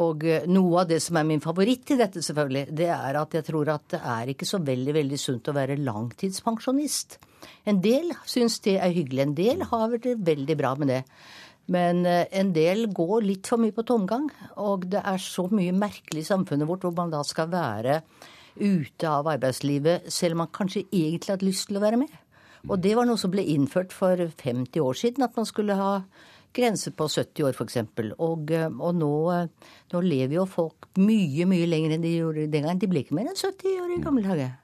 Og 0.00 0.24
eh, 0.24 0.46
noe 0.46 0.80
av 0.80 0.88
det 0.88 1.00
som 1.02 1.18
er 1.18 1.26
min 1.28 1.42
favoritt 1.44 1.90
i 1.92 1.98
dette, 1.98 2.22
selvfølgelig, 2.24 2.70
det 2.72 2.88
er 2.94 3.18
at 3.20 3.34
jeg 3.36 3.44
tror 3.44 3.72
at 3.74 3.84
det 3.92 4.00
er 4.00 4.32
ikke 4.32 4.48
så 4.48 4.62
veldig, 4.64 4.94
veldig 4.96 5.18
sunt 5.20 5.50
å 5.50 5.56
være 5.58 5.76
langtidspensjonist. 5.82 7.18
En 7.68 7.82
del 7.84 8.14
syns 8.24 8.60
det 8.64 8.78
er 8.78 8.94
hyggelig, 8.94 9.22
en 9.26 9.36
del 9.36 9.66
har 9.68 9.98
det 9.98 10.16
veldig 10.24 10.56
bra 10.56 10.72
med 10.78 10.88
det. 10.94 11.02
Men 11.68 12.06
en 12.08 12.52
del 12.56 12.86
går 12.96 13.26
litt 13.26 13.46
for 13.50 13.60
mye 13.60 13.74
på 13.76 13.84
tomgang. 13.84 14.30
Og 14.56 14.86
det 14.88 15.02
er 15.04 15.20
så 15.20 15.44
mye 15.52 15.74
merkelig 15.76 16.22
i 16.24 16.30
samfunnet 16.30 16.64
vårt 16.64 16.86
hvor 16.86 16.94
man 16.96 17.12
da 17.12 17.20
skal 17.28 17.50
være 17.52 17.98
ute 18.60 19.10
av 19.10 19.28
arbeidslivet 19.30 20.08
selv 20.12 20.36
om 20.36 20.44
man 20.44 20.54
kanskje 20.54 20.86
egentlig 20.86 21.34
hadde 21.34 21.48
lyst 21.48 21.68
til 21.68 21.78
å 21.78 21.84
være 21.84 22.00
med. 22.00 22.12
Og 22.68 22.80
det 22.82 22.96
var 22.98 23.06
noe 23.06 23.20
som 23.20 23.32
ble 23.32 23.44
innført 23.54 23.94
for 23.94 24.18
50 24.18 24.82
år 24.82 24.98
siden, 24.98 25.24
at 25.24 25.36
man 25.38 25.46
skulle 25.48 25.78
ha 25.78 25.92
grense 26.56 26.90
på 26.96 27.08
70 27.08 27.46
år 27.46 27.54
f.eks. 27.54 27.78
Og, 28.18 28.50
eh, 28.50 28.68
og 28.68 28.96
nå, 28.98 29.12
eh, 29.34 29.74
nå 29.92 30.02
lever 30.04 30.38
jo 30.40 30.46
folk 30.48 30.88
mye, 30.98 31.46
mye 31.48 31.68
lenger 31.68 31.96
enn 31.96 32.04
de 32.04 32.16
gjorde 32.16 32.48
den 32.50 32.64
gangen. 32.64 32.80
De 32.82 32.90
ble 32.90 33.04
ikke 33.04 33.18
mer 33.18 33.30
enn 33.30 33.38
70 33.38 33.82
år 33.84 33.94
i 33.94 34.02
gamle 34.02 34.24
dager. 34.26 34.56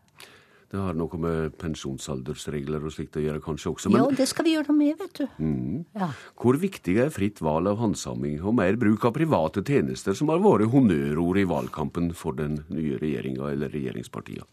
Det 0.74 0.80
har 0.82 0.96
noe 0.98 1.18
med 1.22 1.52
pensjonsaldersregler 1.62 2.82
og 2.82 2.90
slikt 2.96 3.14
å 3.20 3.22
gjøre 3.22 3.42
kanskje 3.44 3.70
også. 3.70 3.92
Men... 3.94 4.00
Ja, 4.02 4.16
det 4.18 4.24
skal 4.26 4.48
vi 4.48 4.56
gjøre 4.56 4.72
noe 4.72 4.78
med, 4.80 4.96
vet 4.98 5.20
du. 5.20 5.28
Mm. 5.38 5.84
Ja. 5.94 6.08
Hvor 6.42 6.58
viktig 6.58 6.96
er 7.04 7.12
fritt 7.14 7.38
valg 7.44 7.70
av 7.70 7.78
handsaming 7.78 8.40
og 8.42 8.56
mer 8.58 8.74
bruk 8.80 9.06
av 9.06 9.14
private 9.14 9.62
tjenester, 9.62 10.18
som 10.18 10.32
har 10.34 10.42
vært 10.42 10.72
honnørord 10.72 11.38
i 11.38 11.46
valgkampen 11.46 12.10
for 12.18 12.34
den 12.40 12.64
nye 12.74 12.98
regjeringa 12.98 13.52
eller 13.52 13.70
regjeringspartiene? 13.70 14.48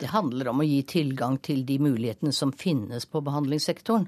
Det 0.00 0.10
handler 0.12 0.50
om 0.50 0.62
å 0.62 0.66
gi 0.66 0.80
tilgang 0.88 1.38
til 1.44 1.62
de 1.68 1.78
mulighetene 1.82 2.32
som 2.34 2.52
finnes 2.52 3.06
på 3.08 3.22
behandlingssektoren. 3.24 4.06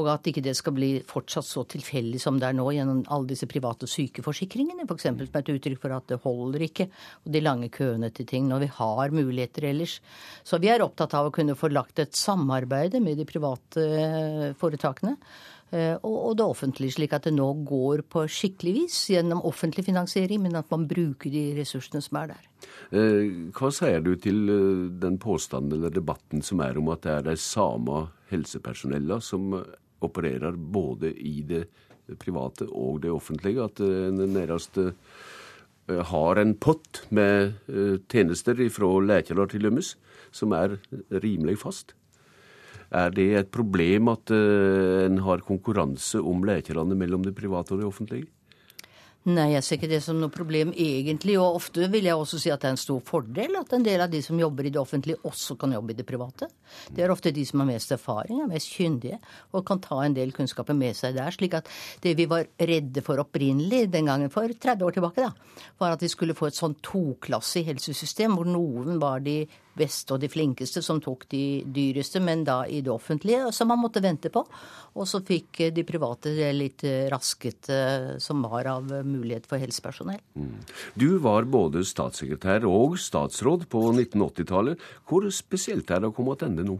Og 0.00 0.08
at 0.10 0.26
ikke 0.30 0.42
det 0.44 0.56
skal 0.58 0.74
bli 0.76 0.90
fortsatt 1.06 1.46
så 1.46 1.64
tilfeldig 1.70 2.20
som 2.22 2.40
det 2.40 2.48
er 2.48 2.56
nå 2.58 2.66
gjennom 2.74 3.04
alle 3.12 3.30
disse 3.30 3.48
private 3.50 3.88
sykeforsikringene, 3.90 4.88
f.eks. 4.88 5.06
som 5.06 5.20
et 5.20 5.52
uttrykk 5.54 5.82
for 5.82 5.94
at 5.96 6.08
det 6.10 6.20
holder 6.24 6.66
ikke. 6.66 6.88
Og 7.24 7.34
de 7.34 7.44
lange 7.44 7.70
køene 7.74 8.10
til 8.14 8.28
ting 8.30 8.48
når 8.50 8.64
vi 8.64 8.70
har 8.80 9.14
muligheter 9.14 9.68
ellers. 9.70 10.00
Så 10.42 10.58
vi 10.62 10.72
er 10.72 10.84
opptatt 10.84 11.14
av 11.14 11.30
å 11.30 11.34
kunne 11.34 11.58
få 11.58 11.70
lagt 11.72 12.02
et 12.02 12.16
samarbeide 12.18 13.02
med 13.04 13.20
de 13.20 13.28
private 13.28 13.84
eh, 13.84 14.48
foretakene 14.58 15.18
og 15.74 16.36
det 16.38 16.44
offentlige, 16.46 16.94
slik 16.94 17.14
at 17.16 17.26
det 17.26 17.32
nå 17.34 17.46
går 17.66 18.04
på 18.10 18.24
skikkelig 18.30 18.74
vis 18.76 18.98
gjennom 19.10 19.42
offentlig 19.46 19.86
finansiering, 19.88 20.42
men 20.44 20.58
at 20.58 20.70
man 20.70 20.86
bruker 20.90 21.32
de 21.32 21.44
ressursene 21.58 22.02
som 22.04 22.20
er 22.20 22.34
der. 22.34 22.44
Eh, 22.94 23.48
hva 23.54 23.70
sier 23.74 24.04
du 24.04 24.12
til 24.20 24.44
eh, 24.52 24.84
den 25.02 25.18
påstanden 25.22 25.78
eller 25.78 25.94
debatten 25.94 26.44
som 26.46 26.62
er 26.64 26.78
om 26.78 26.92
at 26.94 27.02
det 27.06 27.16
er 27.16 27.26
de 27.30 27.36
samme 27.40 28.04
helsepersonella 28.30 29.18
som 29.24 29.56
opererer 30.04 30.54
både 30.54 31.14
i 31.16 31.40
det 31.48 31.64
private 32.22 32.68
og 32.70 33.02
det 33.02 33.12
offentlige? 33.14 33.64
At 33.64 33.82
en 33.82 34.22
nærmest 34.36 34.78
har 36.12 36.40
en 36.40 36.54
pott 36.56 37.02
med 37.12 37.58
tjenester 38.08 38.56
fra 38.72 38.88
leger 39.04 39.46
til 39.52 39.66
dømmes, 39.66 39.94
som 40.32 40.54
er 40.56 40.78
rimelig 41.24 41.58
fast? 41.60 41.96
Er 42.94 43.10
det 43.14 43.28
et 43.40 43.50
problem 43.54 44.12
at 44.12 44.30
uh, 44.30 45.04
en 45.04 45.18
har 45.26 45.42
konkurranse 45.46 46.20
om 46.22 46.46
lekerne 46.46 46.96
mellom 46.98 47.26
det 47.26 47.34
private 47.36 47.74
og 47.74 47.82
det 47.82 47.90
offentlige? 47.90 48.30
Nei, 49.24 49.54
jeg 49.54 49.64
ser 49.64 49.78
ikke 49.78 49.88
det 49.88 50.02
som 50.04 50.18
noe 50.20 50.28
problem 50.28 50.74
egentlig. 50.76 51.38
Og 51.40 51.56
ofte 51.56 51.86
vil 51.88 52.04
jeg 52.04 52.16
også 52.20 52.36
si 52.42 52.50
at 52.52 52.60
det 52.60 52.68
er 52.68 52.74
en 52.74 52.80
stor 52.80 52.98
fordel 53.08 53.56
at 53.56 53.70
en 53.72 53.86
del 53.86 54.02
av 54.04 54.10
de 54.12 54.20
som 54.20 54.36
jobber 54.36 54.68
i 54.68 54.72
det 54.74 54.80
offentlige, 54.82 55.16
også 55.24 55.56
kan 55.60 55.72
jobbe 55.72 55.94
i 55.94 55.96
det 55.96 56.04
private. 56.04 56.50
Det 56.92 57.06
er 57.06 57.12
ofte 57.12 57.32
de 57.32 57.44
som 57.48 57.62
har 57.62 57.70
mest 57.70 57.94
erfaring, 57.96 58.42
er 58.42 58.50
mest 58.50 58.74
kyndige 58.76 59.16
og 59.56 59.64
kan 59.64 59.80
ta 59.80 60.02
en 60.04 60.16
del 60.16 60.34
kunnskaper 60.36 60.76
med 60.76 60.98
seg 60.98 61.16
der. 61.16 61.32
Slik 61.32 61.56
at 61.56 61.72
det 62.04 62.12
vi 62.20 62.28
var 62.28 62.44
redde 62.60 63.00
for 63.06 63.22
opprinnelig 63.24 63.86
den 63.94 64.12
gangen 64.12 64.32
for 64.34 64.44
30 64.44 64.84
år 64.84 64.98
tilbake, 64.98 65.24
da, 65.24 65.64
var 65.80 65.96
at 65.96 66.04
vi 66.04 66.12
skulle 66.12 66.36
få 66.36 66.50
et 66.50 66.60
sånn 66.60 66.76
toklassig 66.84 67.64
helsesystem 67.70 68.36
hvor 68.36 68.50
noen 68.50 69.00
var 69.00 69.24
de 69.24 69.40
beste 69.78 70.14
og 70.14 70.22
de 70.22 70.30
flinkeste 70.30 70.82
som 70.84 71.00
tok 71.02 71.26
de 71.32 71.62
dyreste, 71.66 72.22
men 72.22 72.44
da 72.46 72.62
i 72.66 72.80
det 72.84 72.92
offentlige, 72.92 73.50
som 73.52 73.70
man 73.72 73.82
måtte 73.82 74.02
vente 74.04 74.30
på. 74.32 74.44
Og 74.94 75.08
så 75.10 75.20
fikk 75.26 75.64
de 75.74 75.84
private 75.86 76.34
det 76.36 76.52
litt 76.54 76.84
raskete 77.10 78.16
som 78.22 78.44
var 78.46 78.70
av 78.70 78.90
mulighet 79.04 79.48
for 79.50 79.62
helsepersonell. 79.62 80.22
Mm. 80.38 80.56
Du 80.94 81.08
var 81.22 81.48
både 81.50 81.84
statssekretær 81.86 82.66
og 82.68 82.98
statsråd 83.00 83.68
på 83.72 83.86
1980-tallet. 83.92 84.90
Hvor 85.08 85.26
spesielt 85.34 85.90
er 85.90 86.04
det 86.04 86.12
å 86.12 86.16
komme 86.16 86.36
tilbake 86.38 86.66
nå? 86.66 86.78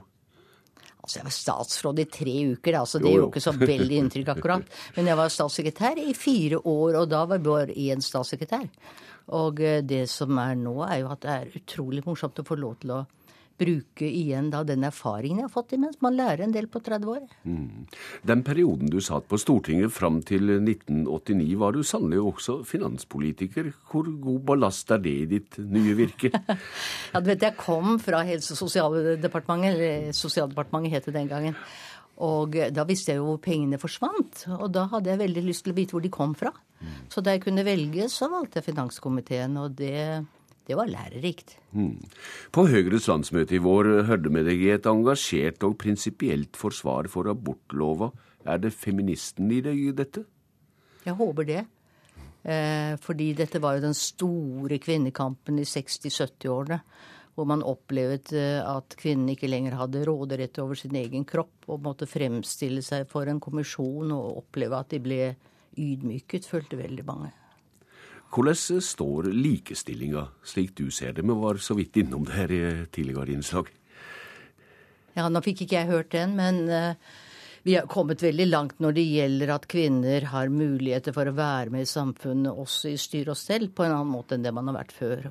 Altså, 1.04 1.18
Jeg 1.18 1.26
var 1.26 1.34
statsråd 1.36 1.98
i 2.00 2.04
tre 2.08 2.34
uker, 2.54 2.76
altså 2.80 2.98
det 2.98 3.10
gjorde 3.10 3.26
jo 3.26 3.32
ikke 3.32 3.44
så 3.44 3.52
veldig 3.60 3.96
inntrykk 4.00 4.30
akkurat. 4.38 4.70
Men 4.96 5.10
jeg 5.10 5.18
var 5.20 5.32
statssekretær 5.32 6.00
i 6.00 6.14
fire 6.16 6.62
år, 6.64 7.00
og 7.02 7.10
da 7.12 7.24
var 7.28 7.42
bare 7.44 7.76
én 7.76 8.00
statssekretær. 8.04 8.64
Og 9.32 9.60
eh, 9.64 9.82
det 9.86 10.04
som 10.12 10.38
er 10.42 10.56
nå, 10.60 10.78
er 10.86 11.02
jo 11.02 11.12
at 11.14 11.24
det 11.24 11.34
er 11.34 11.60
utrolig 11.60 12.04
morsomt 12.06 12.40
å 12.40 12.46
få 12.46 12.58
lov 12.60 12.80
til 12.82 12.98
å 12.98 13.04
bruke 13.58 14.06
igjen 14.06 14.48
da 14.50 14.64
den 14.66 14.84
erfaringen 14.86 15.42
jeg 15.42 15.46
har 15.46 15.52
fått 15.52 15.74
imens. 15.76 16.00
Man 16.02 16.16
lærer 16.18 16.44
en 16.46 16.54
del 16.54 16.66
på 16.70 16.80
30 16.82 17.10
år. 17.12 17.22
Mm. 17.46 17.86
Den 18.26 18.42
perioden 18.46 18.90
du 18.90 18.98
satt 19.04 19.28
på 19.30 19.38
Stortinget 19.38 19.94
fram 19.94 20.20
til 20.26 20.56
1989, 20.56 21.54
var 21.60 21.76
du 21.76 21.84
sannelig 21.86 22.22
også 22.32 22.58
finanspolitiker. 22.66 23.70
Hvor 23.90 24.10
god 24.26 24.42
ballast 24.50 24.90
er 24.94 25.02
det 25.04 25.14
i 25.22 25.28
ditt 25.36 25.58
nye 25.62 25.94
virke? 25.98 26.32
ja, 27.12 27.20
du 27.20 27.30
vet, 27.30 27.46
Jeg 27.46 27.58
kom 27.60 27.98
fra 28.02 28.24
Helse- 28.26 28.56
og 28.56 28.64
sosialdepartementet, 28.64 29.74
eller 29.74 30.14
Sosialdepartementet 30.14 30.98
het 30.98 31.10
det 31.10 31.18
den 31.20 31.30
gangen. 31.30 31.58
Og 32.22 32.54
da 32.70 32.84
visste 32.86 33.10
jeg 33.10 33.18
jo 33.18 33.32
hvor 33.32 33.40
pengene 33.42 33.80
forsvant. 33.82 34.44
Og 34.60 34.68
da 34.74 34.86
hadde 34.92 35.10
jeg 35.10 35.22
veldig 35.24 35.42
lyst 35.48 35.64
til 35.66 35.74
å 35.74 35.78
vite 35.78 35.96
hvor 35.96 36.04
de 36.04 36.12
kom 36.14 36.36
fra. 36.38 36.52
Så 37.12 37.22
da 37.24 37.34
jeg 37.34 37.44
kunne 37.44 37.64
velge, 37.66 38.08
så 38.12 38.28
valgte 38.32 38.60
jeg 38.60 38.68
finanskomiteen, 38.68 39.56
og 39.60 39.76
det, 39.78 40.24
det 40.68 40.76
var 40.78 40.90
lærerikt. 40.90 41.56
Mm. 41.76 41.96
På 42.54 42.66
Høyres 42.70 43.08
landsmøte 43.10 43.56
i 43.56 43.62
vår 43.62 43.90
hørte 44.08 44.32
vi 44.34 44.44
deg 44.46 44.64
i 44.64 44.72
et 44.74 44.88
engasjert 44.90 45.64
og 45.66 45.78
prinsipielt 45.80 46.58
forsvar 46.60 47.08
for 47.12 47.30
abortlova. 47.32 48.10
Er 48.44 48.60
det 48.60 48.74
feministen 48.76 49.52
i 49.54 49.62
deg 49.64 49.80
i 49.80 49.94
dette? 49.96 50.26
Jeg 51.04 51.16
håper 51.16 51.48
det. 51.48 51.62
Eh, 52.44 52.94
fordi 53.00 53.30
dette 53.36 53.60
var 53.62 53.78
jo 53.78 53.86
den 53.86 53.96
store 53.96 54.78
kvinnekampen 54.82 55.60
i 55.60 55.68
60-70-årene. 55.68 56.80
Hvor 57.34 57.48
man 57.50 57.64
opplevde 57.66 58.38
eh, 58.38 58.60
at 58.62 58.94
kvinnen 59.00 59.32
ikke 59.32 59.50
lenger 59.50 59.78
hadde 59.80 60.04
råderett 60.06 60.60
over 60.62 60.78
sin 60.78 60.94
egen 60.98 61.26
kropp 61.26 61.66
og 61.68 61.82
måtte 61.86 62.06
fremstille 62.10 62.82
seg 62.84 63.08
for 63.10 63.30
en 63.30 63.42
kommisjon 63.42 64.12
og 64.14 64.44
oppleve 64.44 64.78
at 64.78 64.94
de 64.94 65.02
ble 65.02 65.22
ydmyket, 65.74 66.46
følte 66.46 66.78
veldig 66.78 67.06
mange. 67.08 67.32
Hvordan 68.34 68.82
står 68.82 69.28
likestillinga 69.30 70.26
slik 70.46 70.72
du 70.78 70.88
ser 70.90 71.14
det? 71.14 71.22
Vi 71.22 71.36
var 71.38 71.60
så 71.62 71.76
vidt 71.78 71.96
innom 72.02 72.24
det 72.26 72.34
her 72.34 72.54
i 72.54 72.62
tidligere 72.90 73.34
innslag. 73.34 73.70
Ja, 75.14 75.28
nå 75.30 75.42
fikk 75.44 75.62
ikke 75.62 75.78
jeg 75.78 75.90
hørt 75.92 76.10
den, 76.10 76.34
men 76.34 76.64
uh, 76.66 76.96
vi 77.62 77.76
har 77.78 77.86
kommet 77.90 78.24
veldig 78.24 78.48
langt 78.50 78.82
når 78.82 78.96
det 78.96 79.04
gjelder 79.06 79.54
at 79.54 79.68
kvinner 79.70 80.26
har 80.32 80.50
muligheter 80.50 81.14
for 81.14 81.30
å 81.30 81.36
være 81.36 81.70
med 81.70 81.86
i 81.86 81.88
samfunnet, 81.88 82.50
også 82.50 82.90
i 82.90 82.98
styr 82.98 83.30
og 83.30 83.38
stell, 83.38 83.68
på 83.70 83.86
en 83.86 83.94
annen 83.94 84.10
måte 84.10 84.34
enn 84.34 84.42
det 84.44 84.52
man 84.56 84.72
har 84.72 84.80
vært 84.80 84.96
før. 84.96 85.28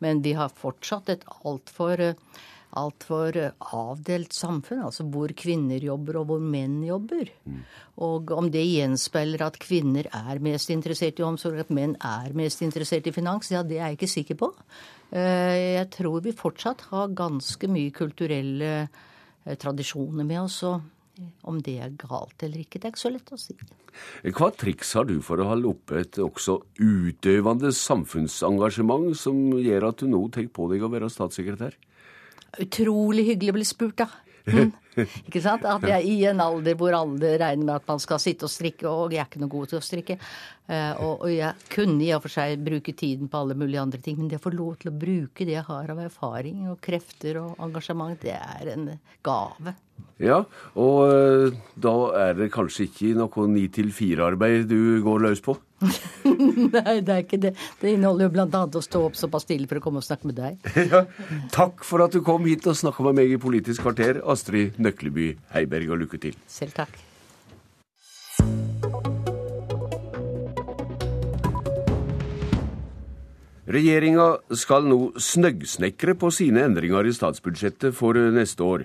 Men 0.00 0.22
vi 0.24 0.32
har 0.38 0.54
fortsatt 0.54 1.12
et 1.12 1.28
altfor 1.44 2.00
uh, 2.00 2.40
altfor 2.78 3.36
eh, 3.36 3.52
avdelt 3.76 4.32
samfunn, 4.36 4.82
altså 4.86 5.04
hvor 5.12 5.32
kvinner 5.36 5.82
jobber 5.82 6.20
og 6.20 6.30
hvor 6.30 6.44
menn 6.44 6.80
jobber. 6.86 7.30
Mm. 7.44 7.60
Og 8.06 8.32
om 8.36 8.48
det 8.52 8.64
gjenspeiler 8.64 9.44
at 9.46 9.58
kvinner 9.62 10.08
er 10.08 10.40
mest 10.44 10.72
interessert 10.72 11.20
i 11.20 11.26
omsorg, 11.26 11.60
at 11.60 11.74
menn 11.74 11.96
er 11.98 12.32
mest 12.38 12.64
interessert 12.64 13.08
i 13.08 13.14
finans, 13.14 13.52
ja, 13.52 13.62
det 13.66 13.78
er 13.78 13.92
jeg 13.92 14.00
ikke 14.00 14.12
sikker 14.14 14.40
på. 14.44 14.50
Eh, 15.12 15.76
jeg 15.82 15.90
tror 15.98 16.24
vi 16.24 16.36
fortsatt 16.36 16.88
har 16.92 17.12
ganske 17.16 17.70
mye 17.72 17.92
kulturelle 17.94 18.72
eh, 18.80 19.56
tradisjoner 19.60 20.24
med 20.24 20.44
oss. 20.46 20.62
og 20.68 20.80
om 21.48 21.58
det 21.64 21.76
er 21.84 21.94
galt 22.00 22.42
eller 22.44 22.62
ikke, 22.62 22.80
det 22.80 22.88
er 22.88 22.94
ikke 22.94 23.02
så 23.02 23.12
lett 23.12 23.32
å 23.34 23.38
si. 23.40 23.56
Hva 24.32 24.48
triks 24.56 24.94
har 24.96 25.08
du 25.08 25.18
for 25.24 25.42
å 25.42 25.50
holde 25.50 25.72
oppe 25.74 26.00
et 26.00 26.18
også 26.22 26.58
utøvende 26.80 27.72
samfunnsengasjement 27.76 29.12
som 29.18 29.40
gjør 29.58 29.90
at 29.90 30.02
du 30.02 30.08
nå 30.10 30.22
tar 30.32 30.48
på 30.48 30.68
deg 30.72 30.84
å 30.84 30.92
være 30.92 31.10
statssekretær? 31.12 31.76
Utrolig 32.62 33.26
hyggelig 33.30 33.52
å 33.52 33.58
bli 33.60 33.68
spurt, 33.68 33.98
da. 34.04 34.10
Mm. 34.42 34.72
Ikke 35.26 35.42
sant? 35.44 35.64
At 35.68 35.84
jeg 35.88 36.08
i 36.08 36.16
en 36.30 36.42
alder 36.44 36.76
hvor 36.78 36.94
alle 36.96 37.36
regner 37.40 37.64
med 37.64 37.74
at 37.78 37.88
man 37.88 38.02
skal 38.02 38.20
sitte 38.22 38.48
og 38.48 38.52
strikke, 38.52 38.88
og 38.88 39.14
jeg 39.14 39.22
er 39.22 39.30
ikke 39.30 39.42
noe 39.42 39.52
god 39.52 39.72
til 39.72 39.80
å 39.80 39.84
strikke. 39.84 40.18
Uh, 40.70 40.92
og, 41.02 41.14
og, 41.24 41.30
jeg 41.32 41.70
kunne 41.72 42.04
i 42.04 42.12
og 42.14 42.22
for 42.24 42.32
seg 42.32 42.60
bruke 42.64 42.94
tiden 42.96 43.30
på 43.30 43.40
alle 43.40 43.56
mulige 43.58 43.82
andre 43.82 44.02
ting, 44.04 44.18
men 44.20 44.28
det 44.30 44.38
å 44.38 44.44
få 44.44 44.54
lov 44.54 44.76
til 44.82 44.92
å 44.92 44.96
bruke 44.96 45.46
det 45.48 45.56
jeg 45.56 45.66
har 45.66 45.90
av 45.92 46.04
erfaring 46.04 46.68
og 46.70 46.78
krefter 46.84 47.40
og 47.42 47.64
engasjement, 47.66 48.20
det 48.22 48.36
er 48.38 48.70
en 48.76 48.86
gave. 49.26 49.74
Ja, 50.22 50.38
og 50.78 50.98
uh, 51.10 51.60
da 51.82 51.96
er 52.28 52.38
det 52.38 52.52
kanskje 52.54 52.86
ikke 52.86 53.12
noe 53.18 53.48
ni 53.50 53.66
til 53.74 53.90
fire-arbeid 53.94 54.68
du 54.70 55.02
går 55.02 55.24
løs 55.26 55.42
på? 55.44 55.56
Nei, 56.22 57.00
det 57.02 57.12
er 57.12 57.22
ikke 57.24 57.40
det. 57.42 57.52
Det 57.80 57.94
inneholder 57.96 58.28
jo 58.28 58.32
bl.a. 58.36 58.62
å 58.62 58.82
stå 58.84 59.02
opp 59.08 59.18
såpass 59.18 59.48
tidlig 59.48 59.68
for 59.70 59.80
å 59.80 59.84
komme 59.84 60.02
og 60.02 60.06
snakke 60.06 60.28
med 60.30 60.38
deg. 60.38 60.70
ja, 60.92 61.02
takk 61.54 61.82
for 61.86 62.04
at 62.04 62.14
du 62.14 62.22
kom 62.24 62.46
hit 62.46 62.66
og 62.70 62.78
snakka 62.78 63.06
med 63.08 63.18
meg 63.18 63.34
i 63.34 63.40
Politisk 63.42 63.82
kvarter, 63.84 64.20
Astrid 64.30 64.78
Nøkleby 64.82 65.32
Heiberg, 65.54 65.94
og 65.94 66.04
lykke 66.04 66.22
til. 66.26 66.38
Selv 66.50 66.76
takk. 66.76 67.00
Regjeringa 73.72 74.26
skal 74.58 74.84
nå 74.84 75.14
snøggsnekre 75.22 76.12
på 76.20 76.28
sine 76.34 76.64
endringer 76.66 77.06
i 77.08 77.14
statsbudsjettet 77.14 77.94
for 77.96 78.18
neste 78.34 78.66
år. 78.66 78.84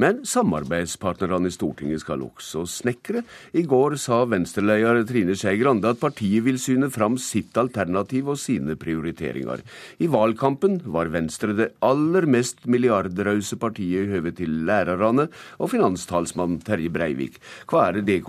Men 0.00 0.24
samarbeidspartnerne 0.26 1.46
i 1.46 1.54
Stortinget 1.54 2.02
skal 2.02 2.24
også 2.26 2.64
snekre. 2.66 3.22
I 3.54 3.62
går 3.68 3.94
sa 4.02 4.24
Venstre-leder 4.26 5.04
Trine 5.06 5.36
Skei 5.38 5.60
Grande 5.60 5.92
at 5.94 6.00
partiet 6.02 6.42
vil 6.46 6.58
syne 6.58 6.90
fram 6.90 7.14
sitt 7.20 7.54
alternativ 7.60 8.32
og 8.34 8.40
sine 8.42 8.74
prioriteringer. 8.80 9.62
I 10.02 10.10
valgkampen 10.10 10.80
var 10.90 11.12
Venstre 11.14 11.54
det 11.54 11.70
aller 11.84 12.26
mest 12.26 12.66
milliardrause 12.66 13.58
partiet 13.62 14.08
i 14.08 14.14
høve 14.16 14.34
til 14.34 14.64
lærerne 14.66 15.28
og 15.60 15.70
finanstalsmann 15.70 16.58
Terje 16.66 16.90
Breivik. 16.90 17.38
Hva 17.70 17.88
er 17.88 18.00
det 18.00 18.08
det 18.10 18.24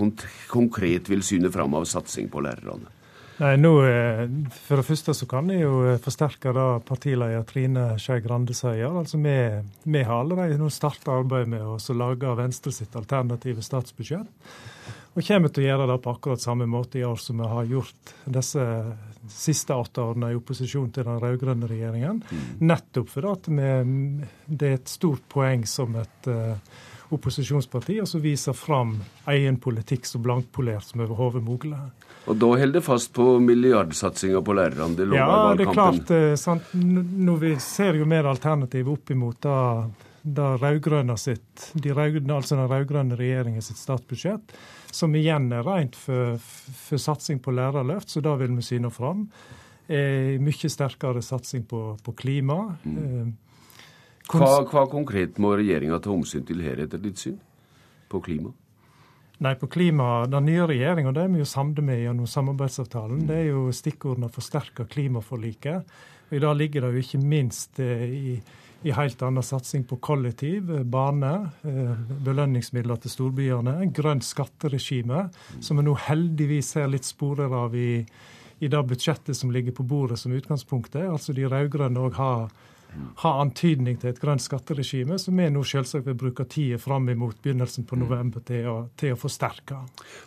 konkret 0.52 1.10
vil 1.10 1.26
syne 1.26 1.50
fram 1.54 1.74
av 1.78 1.90
satsing 1.90 2.30
på 2.30 2.46
lærerne? 2.46 2.95
Nei, 3.36 3.56
nå, 3.60 3.72
eh, 3.84 4.22
For 4.64 4.80
det 4.80 4.88
første 4.88 5.16
så 5.18 5.28
kan 5.28 5.50
jeg 5.52 5.66
jo 5.66 5.82
eh, 5.84 6.00
forsterke 6.02 6.54
det 6.56 6.68
partileder 6.88 7.44
Trine 7.50 7.88
Skei 8.00 8.22
Grande 8.24 8.56
sier. 8.56 8.88
Altså, 8.88 9.20
vi, 9.20 9.36
vi 9.84 10.04
har 10.08 10.22
allerede 10.22 10.60
nå 10.62 10.70
starta 10.72 11.18
arbeidet 11.18 11.52
med 11.52 11.66
å 11.66 11.98
lage 12.00 12.38
Venstre 12.40 12.72
sitt 12.76 12.96
alternative 12.96 13.66
statsbudsjett. 13.66 14.48
Og 15.16 15.24
kommer 15.24 15.52
til 15.52 15.64
å 15.64 15.68
gjøre 15.70 15.90
det 15.92 16.00
på 16.04 16.12
akkurat 16.12 16.44
samme 16.44 16.68
måte 16.68 17.00
i 17.00 17.06
år 17.08 17.20
som 17.20 17.40
vi 17.40 17.48
har 17.48 17.68
gjort 17.72 18.16
disse 18.36 18.64
siste 19.32 19.76
åtte 19.76 20.04
årene 20.04 20.32
i 20.32 20.36
opposisjon 20.38 20.90
til 20.96 21.08
den 21.08 21.22
rød-grønne 21.24 21.70
regjeringen. 21.72 22.20
Mm. 22.20 22.50
Nettopp 22.68 23.14
fordi 23.14 23.56
det 23.56 24.68
er 24.68 24.76
et 24.76 24.92
stort 24.92 25.24
poeng 25.32 25.64
som 25.70 25.96
et 26.02 26.30
uh, 26.30 26.60
opposisjonsparti 27.10 28.00
som 28.06 28.22
viser 28.22 28.54
fram 28.54 28.96
egen 29.30 29.60
politikk 29.62 30.06
så 30.06 30.20
blankpolert 30.20 30.88
som 30.88 31.04
overhodet 31.06 31.44
mulig. 31.44 31.78
Og 32.26 32.40
da 32.42 32.50
holder 32.58 32.80
det 32.80 32.86
fast 32.86 33.14
på 33.14 33.38
milliardsatsinga 33.40 34.42
på 34.42 34.56
lærerne? 34.58 34.98
Det 34.98 35.06
ja, 35.14 35.54
det 35.58 35.68
er 35.68 35.74
klart. 35.74 36.10
Eh, 36.12 36.34
sant? 36.40 36.72
Nå 36.74 37.38
vi 37.42 37.54
ser 37.62 38.00
jo 38.00 38.08
mer 38.10 38.26
alternativ 38.32 38.90
opp 38.90 39.14
imot 39.14 39.46
det, 39.46 39.60
det 40.26 40.48
rød 40.64 41.14
sitt, 41.22 41.68
de 41.74 41.94
rød, 41.94 42.24
altså 42.32 42.58
den 42.58 42.72
rød-grønne 42.72 43.20
regjeringen 43.20 43.62
sitt 43.62 43.78
statsbudsjett, 43.78 44.56
som 44.92 45.14
igjen 45.16 45.52
er 45.54 45.66
rent 45.68 45.96
for, 45.96 46.40
for 46.42 46.98
satsing 46.98 47.44
på 47.44 47.54
lærerløft, 47.54 48.10
så 48.10 48.24
da 48.26 48.34
vil 48.40 48.56
vi 48.58 48.66
syne 48.66 48.90
fram. 48.90 49.28
Eh, 49.86 50.42
mye 50.42 50.70
sterkere 50.72 51.22
satsing 51.22 51.68
på, 51.70 51.92
på 52.02 52.16
klima. 52.18 52.74
Mm. 52.84 53.36
Hva, 54.32 54.66
hva, 54.66 54.86
konkret 54.90 55.38
må 55.42 55.54
regjeringa 55.58 56.00
ta 56.02 56.14
omsyn 56.14 56.46
til 56.48 56.64
her, 56.66 56.82
etter 56.82 57.02
ditt 57.02 57.22
syn, 57.22 57.38
på 58.10 58.22
klima? 58.26 58.54
Nei, 59.44 59.54
på 59.60 59.68
klima, 59.68 60.26
Den 60.32 60.48
nye 60.48 60.66
regjeringa 60.68 61.12
er 61.20 61.32
vi 61.32 61.42
jo 61.42 61.48
samde 61.50 61.84
med 61.84 62.00
gjennom 62.02 62.28
samarbeidsavtalen. 62.28 63.26
Det 63.28 63.40
er 63.42 63.50
jo 63.52 63.68
stikkordene 63.76 64.32
forsterka 64.32 64.88
klimaforliket. 64.88 65.98
Og 66.30 66.38
I 66.38 66.42
dag 66.42 66.56
ligger 66.58 66.86
det 66.86 66.94
jo 66.94 67.04
ikke 67.04 67.20
minst 67.22 67.80
eh, 67.84 68.06
i, 68.06 68.38
i 68.88 68.94
helt 68.96 69.22
annen 69.28 69.44
satsing 69.44 69.84
på 69.86 70.00
kollektiv, 70.02 70.72
eh, 70.72 70.86
bane, 70.88 71.34
eh, 71.68 71.92
belønningsmidler 72.26 73.02
til 73.04 73.12
storbyene, 73.12 73.76
grønt 73.94 74.26
skatteregime, 74.26 75.28
som 75.60 75.78
vi 75.78 75.86
nå 75.86 75.98
heldigvis 76.08 76.72
ser 76.78 76.90
litt 76.90 77.06
sporer 77.06 77.54
av 77.54 77.76
i, 77.78 78.00
i 78.64 78.72
det 78.72 78.84
budsjettet 78.88 79.38
som 79.38 79.52
ligger 79.54 79.76
på 79.76 79.86
bordet 79.86 80.18
som 80.22 80.34
utgangspunktet. 80.34 81.04
Altså 81.12 81.36
de 81.36 81.46
rød-grønne 81.52 82.08
òg 82.08 82.18
har 82.18 82.48
ha 83.22 83.32
antydning 83.42 83.98
til 84.02 84.12
et 84.12 84.20
grønt 84.22 84.44
skatteregime, 84.44 85.18
som 85.22 85.38
vi 85.40 85.48
nå 85.52 85.64
selvsagt 85.68 86.08
vil 86.10 86.18
bruke 86.20 86.46
tida 86.52 86.80
fram 86.82 87.10
imot 87.12 87.42
begynnelsen 87.44 87.88
på 87.88 88.00
november 88.00 88.44
til 88.46 88.70
å, 88.72 88.76
til 89.00 89.16
å 89.16 89.20
forsterke. 89.20 89.80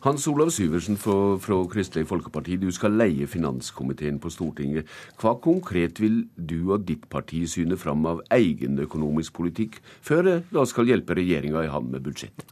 Hans 0.06 0.26
Olav 0.30 0.52
Syversen 0.54 0.98
fra, 1.00 1.36
fra, 1.42 1.60
Kristelig 1.68 2.08
Folkeparti, 2.10 2.58
du 2.60 2.70
skal 2.74 2.96
leie 2.98 3.28
finanskomiteen 3.30 4.20
på 4.22 4.32
Stortinget. 4.32 4.88
Hva 5.20 5.36
konkret 5.42 6.00
vil 6.02 6.22
du 6.36 6.72
og 6.72 6.86
ditt 6.88 7.08
parti 7.12 7.44
syne 7.50 7.78
fram 7.80 8.06
av 8.08 8.24
egen 8.34 8.78
økonomisk 8.84 9.36
politikk, 9.38 9.80
før 10.04 10.26
det 10.26 10.36
da 10.54 10.66
skal 10.68 10.90
hjelpe 10.90 11.16
regjeringa 11.18 11.66
i 11.66 11.72
hand 11.72 11.92
med 11.92 12.04
budsjett? 12.06 12.46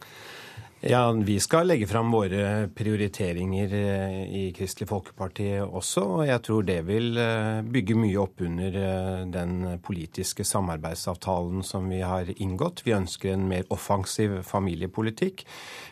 Ja, 0.81 1.13
Vi 1.13 1.41
skal 1.41 1.71
legge 1.71 1.87
fram 1.89 2.11
våre 2.13 2.69
prioriteringer 2.77 3.73
eh, 3.75 4.19
i 4.29 4.43
Kristelig 4.53 4.91
Folkeparti 4.91 5.47
også. 5.65 6.03
Og 6.19 6.27
jeg 6.29 6.43
tror 6.45 6.67
det 6.69 6.77
vil 6.85 7.17
eh, 7.17 7.63
bygge 7.65 7.97
mye 7.97 8.19
opp 8.21 8.43
under 8.45 8.77
eh, 8.83 9.23
den 9.33 9.81
politiske 9.81 10.45
samarbeidsavtalen 10.45 11.65
som 11.65 11.89
vi 11.89 12.03
har 12.05 12.29
inngått. 12.37 12.85
Vi 12.85 12.93
ønsker 12.93 13.33
en 13.33 13.49
mer 13.49 13.65
offensiv 13.73 14.43
familiepolitikk. 14.45 15.47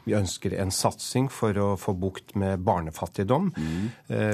Vi 0.04 0.18
ønsker 0.20 0.58
en 0.60 0.74
satsing 0.74 1.30
for 1.32 1.56
å 1.56 1.72
få 1.80 1.96
bukt 1.96 2.36
med 2.36 2.60
barnefattigdom. 2.60 3.54
Mm. 3.56 3.84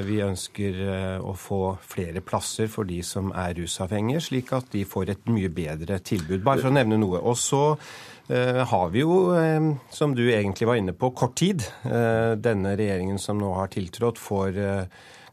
Vi 0.02 0.16
ønsker 0.24 0.80
å 1.22 1.36
få 1.38 1.60
flere 1.86 2.24
plasser 2.26 2.66
for 2.66 2.88
de 2.88 2.98
som 3.06 3.30
er 3.30 3.54
rusavhengige, 3.54 4.24
slik 4.32 4.50
at 4.56 4.72
de 4.74 4.82
får 4.82 5.14
et 5.14 5.30
mye 5.30 5.52
bedre 5.54 6.00
tilbud. 6.02 6.42
Bare 6.42 6.64
for 6.64 6.72
å 6.72 6.74
nevne 6.74 6.98
noe. 6.98 7.22
Og 7.22 7.38
så 7.38 7.62
Eh, 7.80 8.19
har 8.30 8.90
vi 8.90 9.00
jo, 9.02 9.32
eh, 9.34 9.64
som 9.90 10.14
du 10.14 10.22
egentlig 10.30 10.68
var 10.68 10.78
inne 10.78 10.92
på, 10.92 11.10
kort 11.10 11.34
tid. 11.40 11.64
Eh, 11.84 12.36
denne 12.38 12.76
regjeringen 12.78 13.18
som 13.18 13.40
nå 13.40 13.54
har 13.56 13.72
tiltrådt, 13.72 14.18
får 14.18 14.60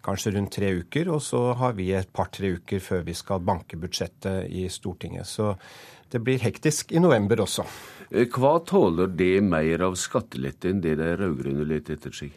kanskje 0.01 0.33
rundt 0.33 0.55
tre 0.55 0.71
uker. 0.79 1.11
Og 1.13 1.21
så 1.21 1.53
har 1.59 1.77
vi 1.77 1.91
et 1.93 2.09
par-tre 2.13 2.55
uker 2.57 2.81
før 2.81 3.05
vi 3.05 3.13
skal 3.13 3.43
banke 3.45 3.77
budsjettet 3.77 4.49
i 4.49 4.65
Stortinget. 4.71 5.27
Så 5.27 5.53
det 6.09 6.23
blir 6.23 6.41
hektisk 6.41 6.91
i 6.95 7.03
november 7.03 7.43
også. 7.43 7.67
Hva 8.09 8.57
tåler 8.63 9.11
det 9.11 9.43
mer 9.43 9.83
av 9.83 9.97
skattelette 9.99 10.71
enn 10.71 10.81
det 10.81 10.95
de 11.01 11.13
rød-grønne 11.19 11.67
leter 11.67 11.99
etter 11.99 12.15
seg? 12.15 12.31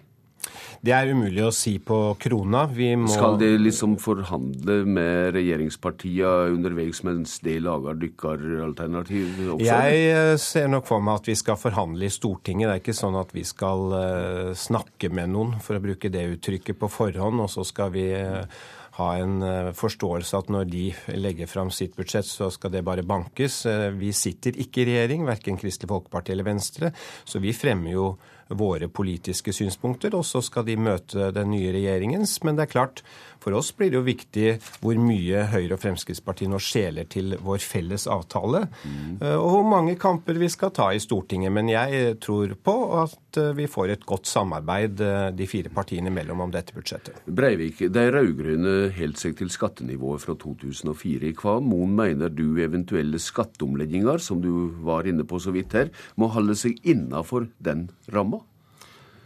Det 0.80 0.94
er 0.96 1.10
umulig 1.12 1.42
å 1.44 1.50
si 1.52 1.74
på 1.84 1.96
krona. 2.20 2.62
Må... 2.72 3.10
Skal 3.12 3.36
de 3.40 3.50
liksom 3.60 3.98
forhandle 4.00 4.78
med 4.88 5.34
regjeringspartiene 5.36 6.54
underveis 6.54 7.02
mens 7.04 7.36
de 7.44 7.58
lager 7.60 7.98
dykkeralternativ 8.00 9.42
også? 9.58 9.66
Jeg 9.66 10.00
eh, 10.08 10.32
ser 10.40 10.70
nok 10.72 10.88
for 10.88 11.04
meg 11.04 11.20
at 11.20 11.28
vi 11.28 11.36
skal 11.36 11.60
forhandle 11.60 12.08
i 12.08 12.14
Stortinget. 12.14 12.70
Det 12.70 12.78
er 12.78 12.80
ikke 12.80 12.96
sånn 12.96 13.20
at 13.20 13.36
vi 13.36 13.44
skal 13.44 13.92
uh, 13.92 14.56
snakke 14.56 15.12
med 15.12 15.34
noen, 15.34 15.58
for 15.60 15.76
å 15.76 15.84
bruke 15.84 16.08
det 16.12 16.24
uttrykket, 16.38 16.80
på 16.80 16.88
forhånd, 16.88 17.44
og 17.44 17.52
så 17.52 17.66
skal 17.68 17.92
vi 17.92 18.06
uh, 18.16 18.48
ha 18.96 19.12
en 19.20 19.36
forståelse 19.76 20.38
at 20.38 20.50
når 20.52 20.66
de 20.72 20.86
legger 21.20 21.48
fram 21.48 21.68
sitt 21.72 21.92
budsjett, 21.96 22.26
så 22.28 22.48
skal 22.52 22.72
det 22.72 22.84
bare 22.84 23.04
bankes. 23.06 23.62
Vi 23.96 24.10
sitter 24.16 24.56
ikke 24.60 24.82
i 24.82 24.90
regjering, 24.90 25.24
verken 25.28 25.60
Kristelig 25.60 25.92
Folkeparti 25.92 26.34
eller 26.34 26.48
Venstre, 26.48 26.92
så 27.24 27.40
vi 27.40 27.54
fremmer 27.56 27.94
jo 27.94 28.10
våre 28.50 28.88
politiske 28.88 29.52
synspunkter, 29.54 30.14
og 30.18 30.24
så 30.26 30.42
skal 30.44 30.66
de 30.66 30.76
møte 30.80 31.30
den 31.34 31.52
nye 31.54 31.72
regjeringens. 31.74 32.38
Men 32.46 32.58
det 32.58 32.66
er 32.66 32.72
klart, 32.74 33.02
for 33.40 33.56
oss 33.56 33.70
blir 33.76 33.92
det 33.92 33.98
jo 34.00 34.04
viktig 34.04 34.48
hvor 34.82 34.98
mye 35.00 35.46
Høyre 35.50 35.76
og 35.76 35.82
Fremskrittspartiet 35.82 36.50
nå 36.52 36.60
skjeler 36.60 37.08
til 37.10 37.36
vår 37.40 37.62
felles 37.64 38.04
avtale, 38.10 38.66
mm. 38.84 39.22
og 39.38 39.48
hvor 39.54 39.66
mange 39.68 39.96
kamper 40.00 40.38
vi 40.40 40.50
skal 40.52 40.74
ta 40.76 40.90
i 40.92 41.00
Stortinget. 41.00 41.52
Men 41.54 41.70
jeg 41.72 42.18
tror 42.22 42.52
på 42.60 42.76
at 43.00 43.40
eh, 43.40 43.52
vi 43.56 43.68
får 43.70 43.94
et 43.94 44.06
godt 44.08 44.28
samarbeid 44.28 45.00
eh, 45.04 45.28
de 45.36 45.48
fire 45.50 45.72
partiene 45.72 46.12
imellom 46.12 46.44
om 46.44 46.52
dette 46.52 46.76
budsjettet. 46.76 47.22
Breivik, 47.24 47.84
de 47.92 48.06
rød-grønne 48.12 48.76
holdt 48.98 49.22
seg 49.22 49.38
til 49.40 49.52
skattenivået 49.52 50.24
fra 50.24 50.36
2004. 50.40 51.32
Hva 51.40 51.58
Moen 51.64 51.96
mener 51.96 52.32
du 52.32 52.60
eventuelle 52.60 53.20
skatteomlegginger, 53.22 54.20
som 54.20 54.42
du 54.44 54.52
var 54.84 55.08
inne 55.08 55.24
på 55.24 55.40
så 55.40 55.54
vidt 55.54 55.76
her, 55.78 55.94
må 56.20 56.28
holde 56.34 56.58
seg 56.58 56.76
innafor 56.84 57.48
den 57.62 57.88
ramma? 58.12 58.39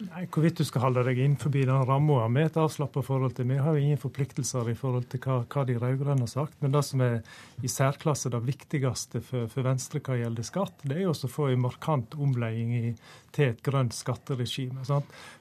Nei, 0.02 0.24
Hvorvidt 0.26 0.59
du 0.59 0.64
skal 0.66 0.83
holde 0.88 1.04
deg 1.07 1.20
innenfor 1.22 1.52
den 1.54 1.85
ramma 1.87 2.24
med 2.33 2.48
et 2.48 2.57
avslappa 2.59 3.02
forhold 3.07 3.37
til 3.37 3.46
Vi 3.46 3.61
har 3.62 3.76
jo 3.76 3.83
ingen 3.83 4.00
forpliktelser 4.00 4.72
i 4.72 4.74
forhold 4.74 5.07
til 5.12 5.22
hva, 5.22 5.37
hva 5.46 5.62
de 5.68 5.76
rød-grønne 5.78 6.26
har 6.26 6.33
sagt. 6.33 6.57
Men 6.62 6.74
det 6.74 6.83
som 6.88 7.02
er 7.04 7.20
i 7.62 7.70
særklasse 7.70 8.33
det 8.35 8.42
viktigste 8.42 9.22
for, 9.22 9.46
for 9.52 9.66
Venstre 9.66 10.02
hva 10.02 10.18
gjelder 10.18 10.46
skatt, 10.46 10.83
det 10.83 10.98
er 10.98 11.04
jo 11.07 11.14
å 11.14 11.30
få 11.30 11.48
en 11.52 11.62
markant 11.62 12.18
omlegging 12.18 12.74
i, 12.74 12.92
til 13.35 13.52
et 13.52 13.62
grønt 13.66 13.94
skatteregime. 13.94 14.83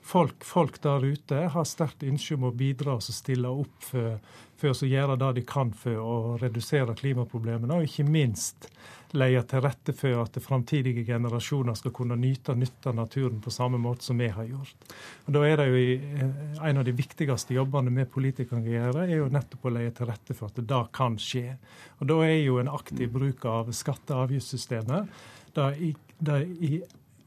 Folk, 0.05 0.45
folk, 0.45 0.77
der 0.85 1.01
ute 1.01 1.47
har 1.55 1.69
sterkt 1.69 2.05
ønske 2.05 2.37
om 2.37 2.49
å 2.51 2.53
bidra 2.53 2.99
og 2.99 3.09
stille 3.09 3.49
opp 3.49 3.89
for, 3.89 4.19
for 4.61 4.77
å 4.77 4.91
gjøre 4.93 5.17
det 5.17 5.31
de 5.39 5.47
kan 5.49 5.73
for 5.73 5.97
å 5.97 6.17
redusere 6.41 6.93
klimaproblemene, 6.99 7.73
og 7.73 7.89
ikke 7.89 8.05
minst 8.05 8.69
legge 9.17 9.43
til 9.49 9.61
rette 9.63 9.93
for 9.95 10.23
at 10.23 10.37
framtidige 10.41 11.05
generasjoner 11.05 11.77
skal 11.77 11.93
kunne 11.95 12.17
nyte 12.19 12.55
nytte 12.57 12.93
naturen 12.95 13.41
på 13.43 13.53
samme 13.53 13.77
måte 13.81 14.05
som 14.07 14.17
vi 14.17 14.29
har 14.33 14.47
gjort. 14.49 14.87
Og 15.25 15.33
Da 15.35 15.43
er 15.47 15.57
det 15.61 15.67
jo 15.69 15.83
eh, 15.97 16.67
En 16.69 16.77
av 16.77 16.85
de 16.85 16.95
viktigste 16.95 17.53
jobbene 17.53 17.93
vi 17.93 18.05
politikere 18.05 18.61
kan 18.61 18.65
gjøre, 18.65 19.05
er 19.07 19.17
jo 19.17 19.29
nettopp 19.29 19.65
å 19.65 19.73
legge 19.73 19.91
til 19.99 20.09
rette 20.09 20.33
for 20.37 20.49
at 20.49 20.61
det 20.61 20.81
kan 20.93 21.17
skje. 21.17 21.57
Og 21.99 22.07
Da 22.07 22.19
er 22.25 22.41
jo 22.41 22.57
en 22.59 22.71
aktiv 22.71 23.11
bruk 23.11 23.45
av 23.45 23.71
skatte- 23.71 24.15
og 24.15 24.27
avgiftssystemet 24.29 25.09
det 25.53 25.69
i, 25.77 25.93
det 26.19 26.41
i 26.61 26.81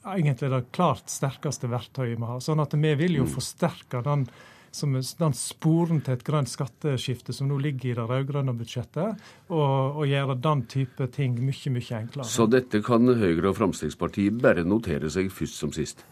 egentlig 0.07 0.51
det 0.51 0.65
klart 0.75 1.11
sterkeste 1.11 1.71
verktøyet 1.71 2.19
vi 2.19 2.27
har. 2.27 2.43
Sånn 2.43 2.63
at 2.63 2.75
vi 2.75 2.95
vil 2.99 3.21
jo 3.21 3.27
forsterke 3.31 4.03
den 4.07 4.27
som 4.77 4.95
den 4.95 5.37
sporen 5.37 6.03
til 6.05 6.17
et 6.17 6.25
grønt 6.27 6.51
skatteskifte 6.53 7.35
som 7.37 7.49
nå 7.51 7.59
ligger 7.65 7.91
i 7.91 7.97
det 7.99 8.07
rød-grønne 8.11 8.55
budsjettet, 8.57 9.27
og, 9.49 9.97
og, 9.97 10.05
gjøre 10.11 10.39
den 10.45 10.65
type 10.71 11.11
ting 11.17 11.39
mye, 11.41 11.73
mye 11.73 12.01
enklere. 12.03 12.29
Så 12.29 12.49
dette 12.51 12.83
kan 12.85 13.09
Høyre 13.17 13.51
og 13.51 13.59
Fremskrittspartiet 13.59 14.43
bare 14.43 14.67
notere 14.67 15.11
seg 15.13 15.33
først 15.35 15.63
som 15.63 15.73
sist? 15.75 16.05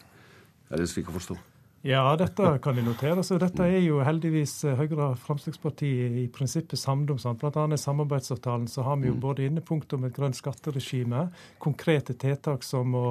Er 0.73 0.81
det 0.81 0.89
slik 0.91 1.13
å 1.13 1.19
forstå? 1.19 1.37
Ja, 1.85 2.17
dette 2.17 2.59
kan 2.65 2.79
de 2.79 2.83
notere. 2.83 3.21
Så 3.21 3.37
dette 3.37 3.67
er 3.69 3.83
jo 3.85 3.99
heldigvis 4.01 4.55
eh, 4.65 4.79
Høyre 4.79 5.11
og 5.11 5.19
Fremskrittspartiet 5.21 6.15
i 6.17 6.23
prinsippet 6.33 6.81
samd 6.81 7.11
om. 7.13 7.19
Sant? 7.21 7.43
Blant 7.43 7.59
annet 7.61 7.77
i 7.77 7.83
samarbeidsavtalen 7.83 8.65
så 8.73 8.87
har 8.87 8.97
vi 9.03 9.11
jo 9.11 9.19
mm. 9.19 9.21
både 9.21 9.45
innepunkt 9.45 9.93
om 9.93 10.07
et 10.09 10.15
grønt 10.17 10.39
skatteregime, 10.39 11.27
konkrete 11.61 12.17
tiltak 12.17 12.65
som 12.65 12.97
å, 12.97 13.11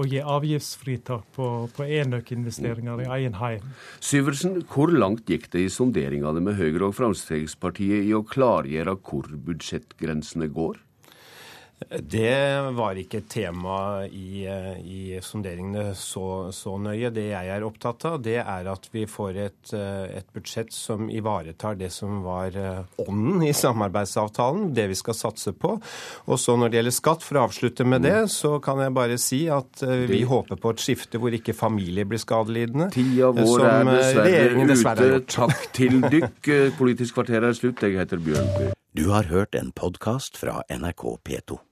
å 0.00 0.08
gi 0.08 0.24
avgiftsfritak 0.24 1.28
på, 1.36 1.50
på 1.76 1.90
enøkinvesteringer 1.98 3.04
i 3.04 3.10
egen 3.18 3.36
heim. 3.42 3.68
Syversen, 4.00 4.62
hvor 4.72 4.96
langt 4.96 5.28
gikk 5.28 5.50
det 5.52 5.66
i 5.66 5.74
sonderingene 5.76 6.40
med 6.40 6.56
Høyre 6.56 6.88
og 6.88 6.96
Fremskrittspartiet 6.96 8.08
i 8.08 8.16
å 8.16 8.24
klargjøre 8.24 8.96
hvor 9.04 9.28
budsjettgrensene 9.28 10.48
går? 10.56 10.80
Det 11.76 12.72
var 12.72 12.96
ikke 12.96 13.18
et 13.20 13.26
tema 13.28 14.06
i, 14.08 14.46
eh, 14.48 14.78
i 14.80 15.18
sonderingene 15.22 15.90
så, 15.94 16.48
så, 16.52 16.72
nøye. 16.80 17.10
Det 17.12 17.26
jeg 17.28 17.50
er 17.52 17.66
opptatt 17.66 18.06
av, 18.08 18.16
det 18.24 18.38
er 18.40 18.70
at 18.72 18.88
vi 18.94 19.04
får 19.06 19.36
et, 19.44 19.74
eh, 19.76 20.16
et, 20.18 20.26
budsjett 20.32 20.72
som 20.72 21.10
ivaretar 21.12 21.76
det 21.76 21.90
som 21.92 22.22
var 22.24 22.56
eh, 22.56 22.80
ånden 23.04 23.44
i 23.44 23.52
samarbeidsavtalen, 23.54 24.72
det 24.74 24.86
vi 24.88 24.96
skal 24.96 25.18
satse 25.18 25.52
på. 25.52 25.74
Og 26.24 26.40
så 26.40 26.56
når 26.56 26.72
det 26.72 26.80
gjelder 26.80 26.96
skatt, 26.96 27.26
for 27.26 27.38
å 27.38 27.44
avslutte 27.50 27.84
med 27.84 28.08
det, 28.08 28.16
så 28.32 28.56
kan 28.64 28.80
jeg 28.80 28.96
bare 28.96 29.20
si 29.20 29.42
at 29.52 29.84
vi 30.08 30.22
håper 30.26 30.56
på 30.60 30.72
et 30.72 30.82
skifte 30.82 31.20
hvor 31.20 31.36
ikke 31.36 31.54
familier 31.56 32.08
blir 32.08 32.22
skadelidende. 32.22 32.88
Tida 32.96 33.30
vår 33.36 33.66
er 33.68 33.92
dessverre, 33.92 34.66
dessverre 34.72 35.12
ute. 35.20 35.28
Takk 35.36 35.68
til 35.76 36.00
dykk. 36.00 36.52
Politisk 36.80 37.20
kvarter 37.20 37.44
er 37.50 37.56
slutt. 37.56 37.84
Jeg 37.84 38.00
heter 38.00 38.22
Bjørn. 38.22 38.74
Du 38.96 39.10
har 39.12 39.28
hørt 39.28 39.54
en 39.54 39.74
podkast 39.76 40.40
fra 40.40 40.62
NRK 40.72 41.18
P2. 41.20 41.65